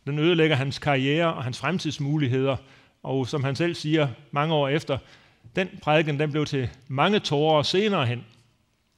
Den 0.06 0.18
ødelægger 0.18 0.56
hans 0.56 0.78
karriere 0.78 1.34
og 1.34 1.44
hans 1.44 1.58
fremtidsmuligheder. 1.58 2.56
Og 3.02 3.26
som 3.28 3.44
han 3.44 3.56
selv 3.56 3.74
siger 3.74 4.08
mange 4.30 4.54
år 4.54 4.68
efter, 4.68 4.98
den 5.56 5.68
prædiken 5.82 6.20
den 6.20 6.30
blev 6.30 6.46
til 6.46 6.70
mange 6.88 7.20
tårer 7.20 7.62
senere 7.62 8.06
hen. 8.06 8.24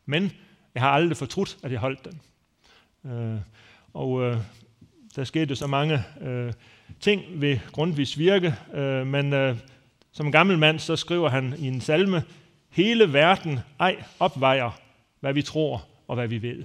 Men 0.06 0.32
jeg 0.74 0.82
har 0.82 0.90
aldrig 0.90 1.16
fortrudt, 1.16 1.58
at 1.62 1.72
jeg 1.72 1.80
holdt 1.80 2.04
den. 2.04 2.20
Øh, 3.12 3.40
og 3.94 4.22
øh, 4.22 4.36
der 5.16 5.24
skete 5.24 5.56
så 5.56 5.66
mange 5.66 6.04
øh, 6.20 6.52
ting 7.00 7.22
ved 7.34 7.58
Grundtvigs 7.72 8.18
virke, 8.18 8.54
øh, 8.74 9.06
men 9.06 9.32
øh, 9.32 9.56
som 10.12 10.32
gammel 10.32 10.58
mand, 10.58 10.78
så 10.78 10.96
skriver 10.96 11.28
han 11.28 11.54
i 11.58 11.66
en 11.66 11.80
salme, 11.80 12.22
hele 12.68 13.12
verden 13.12 13.58
ej 13.80 14.02
opvejer, 14.18 14.70
hvad 15.20 15.32
vi 15.32 15.42
tror 15.42 15.86
og 16.08 16.14
hvad 16.14 16.28
vi 16.28 16.42
ved. 16.42 16.64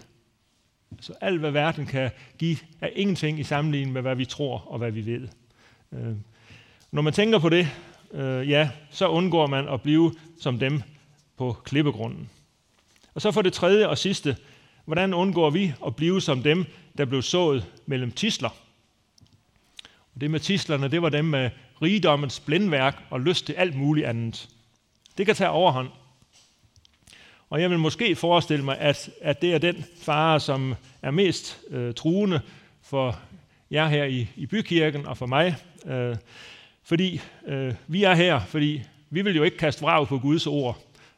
Så 0.99 1.13
alt, 1.21 1.39
hvad 1.39 1.51
verden 1.51 1.85
kan 1.85 2.11
give, 2.37 2.57
er 2.81 2.89
ingenting 2.95 3.39
i 3.39 3.43
sammenligning 3.43 3.93
med, 3.93 4.01
hvad 4.01 4.15
vi 4.15 4.25
tror 4.25 4.57
og 4.67 4.77
hvad 4.77 4.91
vi 4.91 5.05
ved. 5.05 5.27
Øh, 5.91 6.15
når 6.91 7.01
man 7.01 7.13
tænker 7.13 7.39
på 7.39 7.49
det, 7.49 7.67
øh, 8.13 8.49
ja, 8.49 8.69
så 8.89 9.07
undgår 9.07 9.47
man 9.47 9.67
at 9.67 9.81
blive 9.81 10.13
som 10.39 10.59
dem 10.59 10.81
på 11.37 11.53
klippegrunden. 11.53 12.29
Og 13.13 13.21
så 13.21 13.31
for 13.31 13.41
det 13.41 13.53
tredje 13.53 13.87
og 13.87 13.97
sidste, 13.97 14.37
hvordan 14.85 15.13
undgår 15.13 15.49
vi 15.49 15.73
at 15.85 15.95
blive 15.95 16.21
som 16.21 16.43
dem, 16.43 16.65
der 16.97 17.05
blev 17.05 17.21
sået 17.21 17.65
mellem 17.85 18.11
tisler? 18.11 18.49
Og 20.15 20.21
det 20.21 20.31
med 20.31 20.39
tislerne, 20.39 20.87
det 20.87 21.01
var 21.01 21.09
dem 21.09 21.25
med 21.25 21.49
rigdommens 21.81 22.39
blændværk 22.39 23.03
og 23.09 23.21
lyst 23.21 23.45
til 23.45 23.53
alt 23.53 23.75
muligt 23.75 24.07
andet. 24.07 24.49
Det 25.17 25.25
kan 25.25 25.35
tage 25.35 25.49
overhånd. 25.49 25.89
Og 27.49 27.61
jeg 27.61 27.69
vil 27.69 27.79
måske 27.79 28.15
forestille 28.15 28.65
mig, 28.65 28.77
at, 28.77 29.09
at 29.21 29.41
det 29.41 29.53
er 29.53 29.57
den 29.57 29.85
fare, 30.01 30.39
som 30.39 30.75
er 31.01 31.11
mest 31.11 31.59
øh, 31.69 31.93
truende 31.93 32.41
for 32.81 33.19
jer 33.71 33.87
her 33.87 34.03
i, 34.03 34.27
i 34.35 34.45
bykirken 34.45 35.05
og 35.05 35.17
for 35.17 35.25
mig. 35.25 35.55
Øh, 35.85 36.15
fordi 36.83 37.21
øh, 37.47 37.73
vi 37.87 38.03
er 38.03 38.13
her, 38.13 38.39
fordi 38.39 38.81
vi 39.09 39.21
vil 39.21 39.35
jo 39.35 39.43
ikke 39.43 39.57
kaste 39.57 39.81
vrag 39.81 40.07
på 40.07 40.19
Guds 40.19 40.47
ord. 40.47 40.77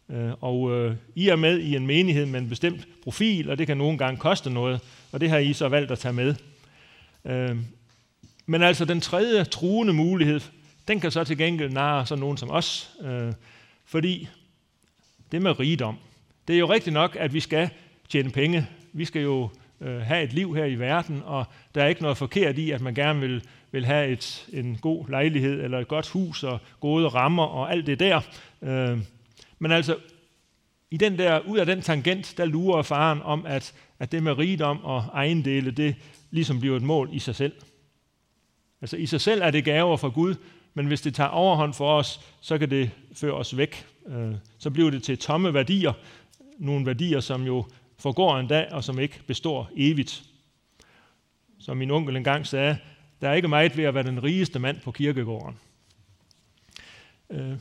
Øh, 0.10 0.32
og 0.42 0.72
øh, 0.72 0.96
I 1.16 1.28
er 1.28 1.36
med 1.36 1.60
i 1.60 1.76
en 1.76 1.88
menighed 1.88 2.26
med 2.26 2.40
en 2.40 2.50
bestemt 2.50 2.88
profil, 3.04 3.50
og 3.50 3.58
det 3.58 3.68
kan 3.68 3.78
nogle 3.78 3.98
gange 3.98 4.20
koste 4.20 4.50
noget, 4.50 4.82
og 5.12 5.22
det 5.22 5.30
har 5.30 5.38
I 5.38 5.54
så 5.54 5.68
valgt 5.68 5.92
at 5.92 6.00
tage 6.00 6.14
med. 6.14 6.36
Øh, 7.26 7.58
men 8.46 8.62
altså 8.64 8.86
den 8.86 9.02
tredje 9.02 9.44
truende 9.44 9.94
mulighed, 9.94 10.40
den 10.88 11.00
kan 11.00 11.12
så 11.12 11.24
til 11.24 11.38
gengæld 11.38 11.72
narre 11.72 12.06
sådan 12.06 12.20
nogen 12.20 12.38
som 12.38 12.52
os, 12.52 12.92
øh, 13.02 13.34
fordi 13.86 14.28
det 15.32 15.42
med 15.42 15.60
rigdom, 15.60 15.98
det 16.48 16.56
er 16.56 16.60
jo 16.60 16.72
rigtigt 16.72 16.94
nok, 16.94 17.18
at 17.20 17.34
vi 17.34 17.40
skal 17.40 17.70
tjene 18.10 18.32
penge. 18.32 18.68
Vi 18.94 19.06
skal 19.06 19.22
jo 19.22 19.50
øh, 19.82 20.02
have 20.02 20.24
et 20.24 20.34
liv 20.34 20.56
her 20.56 20.66
i 20.66 20.76
verden, 20.76 21.22
og 21.26 21.46
der 21.76 21.84
er 21.84 21.88
ikke 21.88 22.02
noget 22.02 22.18
forkert 22.18 22.58
i, 22.58 22.72
at 22.72 22.82
man 22.82 22.94
gerne 22.94 23.20
vil, 23.20 23.44
vil 23.72 23.86
have 23.86 24.08
et, 24.08 24.48
en 24.54 24.78
god 24.82 25.10
lejlighed, 25.10 25.64
eller 25.64 25.80
et 25.80 25.88
godt 25.88 26.10
hus, 26.10 26.44
og 26.44 26.60
gode 26.80 27.08
rammer, 27.08 27.44
og 27.44 27.72
alt 27.72 27.88
det 27.88 28.00
der. 28.00 28.22
Øh, 28.62 29.00
men 29.60 29.72
altså, 29.72 29.96
i 30.92 30.98
den 30.98 31.18
der, 31.18 31.40
ud 31.40 31.58
af 31.58 31.66
den 31.66 31.82
tangent, 31.82 32.34
der 32.38 32.46
lurer 32.46 32.82
faren 32.82 33.22
om, 33.22 33.46
at, 33.46 33.74
at 34.00 34.12
det 34.12 34.24
med 34.24 34.38
rigdom 34.38 34.84
og 34.84 35.00
ejendele, 35.14 35.72
det 35.72 35.96
ligesom 36.32 36.60
bliver 36.60 36.78
et 36.78 36.84
mål 36.84 37.10
i 37.12 37.20
sig 37.20 37.36
selv. 37.36 37.54
Altså 38.82 38.98
i 38.98 39.06
sig 39.06 39.22
selv 39.22 39.42
er 39.42 39.52
det 39.52 39.66
gaver 39.66 39.98
fra 39.98 40.08
Gud, 40.08 40.36
men 40.74 40.88
hvis 40.88 41.02
det 41.02 41.16
tager 41.16 41.30
overhånd 41.30 41.74
for 41.74 41.98
os, 41.98 42.22
så 42.42 42.58
kan 42.58 42.70
det 42.70 42.92
føre 43.14 43.34
os 43.34 43.58
væk. 43.58 43.86
Øh, 44.08 44.34
så 44.58 44.70
bliver 44.70 44.90
det 44.90 45.04
til 45.04 45.18
tomme 45.18 45.54
værdier, 45.54 45.94
nogle 46.58 46.86
værdier, 46.86 47.20
som 47.20 47.44
jo 47.44 47.66
forgår 48.00 48.38
en 48.38 48.48
dag, 48.48 48.72
og 48.72 48.84
som 48.84 49.00
ikke 49.00 49.20
består 49.28 49.70
evigt. 49.76 50.24
Som 51.60 51.78
min 51.78 51.92
onkel 51.92 52.16
engang 52.16 52.48
sagde, 52.48 52.78
der 53.22 53.30
er 53.30 53.34
ikke 53.34 53.48
meget 53.48 53.78
ved 53.78 53.84
at 53.84 53.94
være 53.94 54.04
den 54.04 54.24
rigeste 54.24 54.60
mand 54.60 54.80
på 54.80 54.92
kirkegården. 54.92 55.58
Øh, 57.30 57.58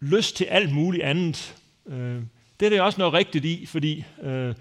lyst 0.00 0.36
til 0.36 0.44
alt 0.44 0.74
muligt 0.74 1.02
andet, 1.02 1.61
øh, 1.86 2.22
det 2.60 2.66
er 2.66 2.70
det 2.70 2.80
også 2.80 2.98
noget 2.98 3.14
rigtigt 3.14 3.44
i, 3.44 3.66
fordi 3.66 4.04
øh, 4.22 4.54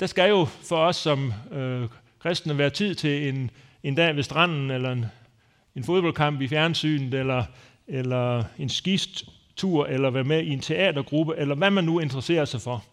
der 0.00 0.06
skal 0.06 0.28
jo 0.28 0.44
for 0.44 0.76
os 0.76 0.96
som 0.96 1.32
øh, 1.52 1.88
kristne 2.18 2.58
være 2.58 2.70
tid 2.70 2.94
til 2.94 3.28
en, 3.28 3.50
en 3.82 3.94
dag 3.94 4.16
ved 4.16 4.22
stranden, 4.22 4.70
eller 4.70 4.92
en, 4.92 5.06
en 5.76 5.84
fodboldkamp 5.84 6.40
i 6.40 6.48
fjernsynet, 6.48 7.14
eller, 7.14 7.44
eller 7.86 8.44
en 8.58 8.68
skistur, 8.68 9.86
eller 9.86 10.10
være 10.10 10.24
med 10.24 10.42
i 10.42 10.50
en 10.50 10.60
teatergruppe, 10.60 11.34
eller 11.36 11.54
hvad 11.54 11.70
man 11.70 11.84
nu 11.84 11.98
interesserer 11.98 12.44
sig 12.44 12.60
for. 12.60 12.84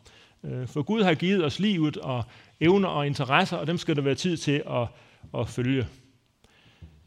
Øh, 0.43 0.67
for 0.67 0.81
Gud 0.81 1.03
har 1.03 1.13
givet 1.13 1.45
os 1.45 1.59
livet 1.59 1.97
og 1.97 2.23
evner 2.59 2.89
og 2.89 3.07
interesser, 3.07 3.57
og 3.57 3.67
dem 3.67 3.77
skal 3.77 3.95
der 3.95 4.01
være 4.01 4.15
tid 4.15 4.37
til 4.37 4.63
at, 4.69 4.87
at 5.39 5.49
følge. 5.49 5.87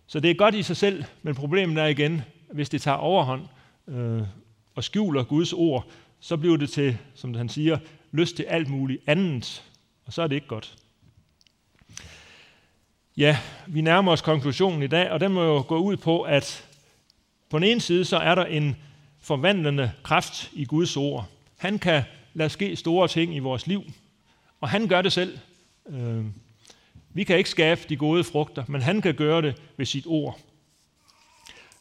Så 0.06 0.20
det 0.20 0.30
er 0.30 0.34
godt 0.34 0.54
i 0.54 0.62
sig 0.62 0.76
selv, 0.76 1.04
men 1.22 1.34
problemet 1.34 1.82
er 1.82 1.86
igen, 1.86 2.22
hvis 2.52 2.68
det 2.68 2.82
tager 2.82 2.96
overhånd 2.96 3.42
øh, 3.88 4.22
og 4.74 4.84
skjuler 4.84 5.22
Guds 5.22 5.52
ord, 5.52 5.90
så 6.20 6.36
bliver 6.36 6.56
det 6.56 6.70
til, 6.70 6.98
som 7.14 7.34
han 7.34 7.48
siger, 7.48 7.78
lyst 8.12 8.36
til 8.36 8.42
alt 8.42 8.68
muligt 8.68 9.02
andet, 9.06 9.64
og 10.06 10.12
så 10.12 10.22
er 10.22 10.26
det 10.26 10.34
ikke 10.34 10.46
godt. 10.46 10.76
Ja, 13.16 13.38
vi 13.66 13.80
nærmer 13.80 14.12
os 14.12 14.22
konklusionen 14.22 14.82
i 14.82 14.86
dag, 14.86 15.10
og 15.10 15.20
den 15.20 15.32
må 15.32 15.42
jo 15.42 15.64
gå 15.68 15.78
ud 15.78 15.96
på, 15.96 16.22
at 16.22 16.68
på 17.50 17.58
den 17.58 17.64
ene 17.64 17.80
side, 17.80 18.04
så 18.04 18.16
er 18.16 18.34
der 18.34 18.44
en 18.44 18.76
forvandlende 19.20 19.92
kraft 20.02 20.50
i 20.52 20.64
Guds 20.64 20.96
ord. 20.96 21.28
Han 21.56 21.78
kan 21.78 22.02
lade 22.34 22.50
ske 22.50 22.76
store 22.76 23.08
ting 23.08 23.36
i 23.36 23.38
vores 23.38 23.66
liv, 23.66 23.82
og 24.60 24.68
han 24.68 24.88
gør 24.88 25.02
det 25.02 25.12
selv. 25.12 25.38
Øh, 25.88 26.24
vi 27.10 27.24
kan 27.24 27.38
ikke 27.38 27.50
skabe 27.50 27.80
de 27.88 27.96
gode 27.96 28.24
frugter, 28.24 28.64
men 28.68 28.82
han 28.82 29.02
kan 29.02 29.14
gøre 29.14 29.42
det 29.42 29.62
ved 29.76 29.86
sit 29.86 30.06
ord. 30.06 30.38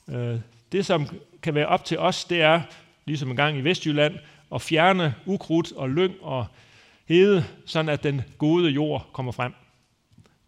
Øh, 0.08 0.39
det, 0.71 0.86
som 0.86 1.08
kan 1.41 1.56
være 1.56 1.67
op 1.67 1.86
til 1.86 2.00
os, 2.00 2.26
det 2.26 2.41
er, 2.41 2.62
ligesom 3.08 3.30
en 3.30 3.36
gang 3.36 3.58
i 3.58 3.62
Vestjylland, 3.62 4.15
og 4.50 4.62
fjerne 4.62 5.15
ukrudt 5.26 5.72
og 5.72 5.89
lyng 5.89 6.13
og 6.22 6.46
hede, 7.06 7.46
sådan 7.65 7.89
at 7.89 8.04
den 8.04 8.22
gode 8.38 8.70
jord 8.70 9.10
kommer 9.13 9.32
frem. 9.32 9.54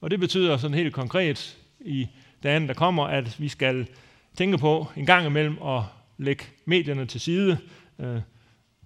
Og 0.02 0.12
det 0.12 0.20
betyder 0.20 0.58
sådan 0.58 0.78
helt 0.78 0.94
konkret 0.94 1.58
i 1.80 2.08
dagen, 2.44 2.68
der 2.68 2.74
kommer, 2.74 3.04
at 3.04 3.40
vi 3.40 3.48
skal 3.48 3.88
tænke 4.38 4.58
på 4.58 4.88
en 4.96 5.06
gang 5.06 5.26
imellem 5.26 5.62
at 5.64 5.82
lægge 6.18 6.44
medierne 6.66 7.06
til 7.06 7.22
side, 7.22 7.58
øh, 8.00 8.22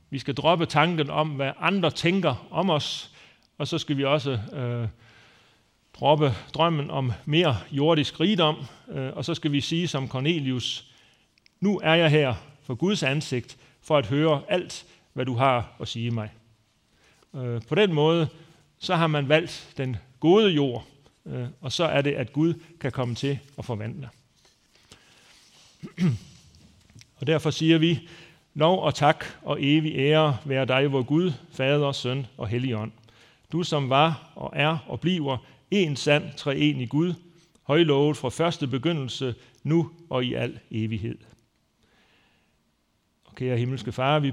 Vi 0.09 0.19
skal 0.19 0.33
droppe 0.35 0.65
tanken 0.65 1.09
om, 1.09 1.29
hvad 1.29 1.51
andre 1.59 1.91
tænker 1.91 2.47
om 2.51 2.69
os, 2.69 3.11
og 3.57 3.67
så 3.67 3.77
skal 3.77 3.97
vi 3.97 4.03
også 4.03 4.31
øh, 4.31 4.87
droppe 5.93 6.33
drømmen 6.53 6.89
om 6.89 7.11
mere 7.25 7.57
jordisk 7.71 8.19
rigdom, 8.19 8.55
øh, 8.91 9.13
og 9.13 9.25
så 9.25 9.33
skal 9.33 9.51
vi 9.51 9.61
sige 9.61 9.87
som 9.87 10.07
Cornelius, 10.07 10.85
nu 11.59 11.79
er 11.83 11.93
jeg 11.93 12.09
her 12.09 12.52
for 12.63 12.75
Guds 12.75 13.03
ansigt, 13.03 13.57
for 13.81 13.97
at 13.97 14.05
høre 14.05 14.41
alt, 14.49 14.85
hvad 15.13 15.25
du 15.25 15.35
har 15.35 15.75
at 15.79 15.87
sige 15.87 16.11
mig. 16.11 16.29
Øh, 17.35 17.61
på 17.61 17.75
den 17.75 17.93
måde, 17.93 18.27
så 18.79 18.95
har 18.95 19.07
man 19.07 19.29
valgt 19.29 19.73
den 19.77 19.97
gode 20.19 20.49
jord, 20.49 20.85
øh, 21.25 21.45
og 21.61 21.71
så 21.71 21.83
er 21.83 22.01
det, 22.01 22.11
at 22.11 22.33
Gud 22.33 22.53
kan 22.79 22.91
komme 22.91 23.15
til 23.15 23.39
at 23.57 23.65
forvandle. 23.65 24.09
Og 27.19 27.27
derfor 27.27 27.49
siger 27.49 27.77
vi, 27.77 28.09
lov 28.53 28.83
og 28.83 28.95
tak 28.95 29.25
og 29.41 29.57
evig 29.61 29.95
ære 29.95 30.37
være 30.45 30.65
dig, 30.65 30.91
vor 30.91 31.03
Gud, 31.03 31.31
Fader, 31.51 31.91
Søn 31.91 32.25
og 32.37 32.47
Helligånd. 32.47 32.91
Du 33.51 33.63
som 33.63 33.89
var 33.89 34.31
og 34.35 34.51
er 34.55 34.77
og 34.87 34.99
bliver 34.99 35.37
en 35.71 35.95
sand 35.95 36.23
treenig 36.37 36.89
Gud, 36.89 37.13
højlovet 37.63 38.17
fra 38.17 38.29
første 38.29 38.67
begyndelse, 38.67 39.35
nu 39.63 39.91
og 40.09 40.25
i 40.25 40.33
al 40.33 40.59
evighed. 40.71 41.17
Kære 43.35 43.57
himmelske 43.57 43.91
Far, 43.91 44.19
vi 44.19 44.21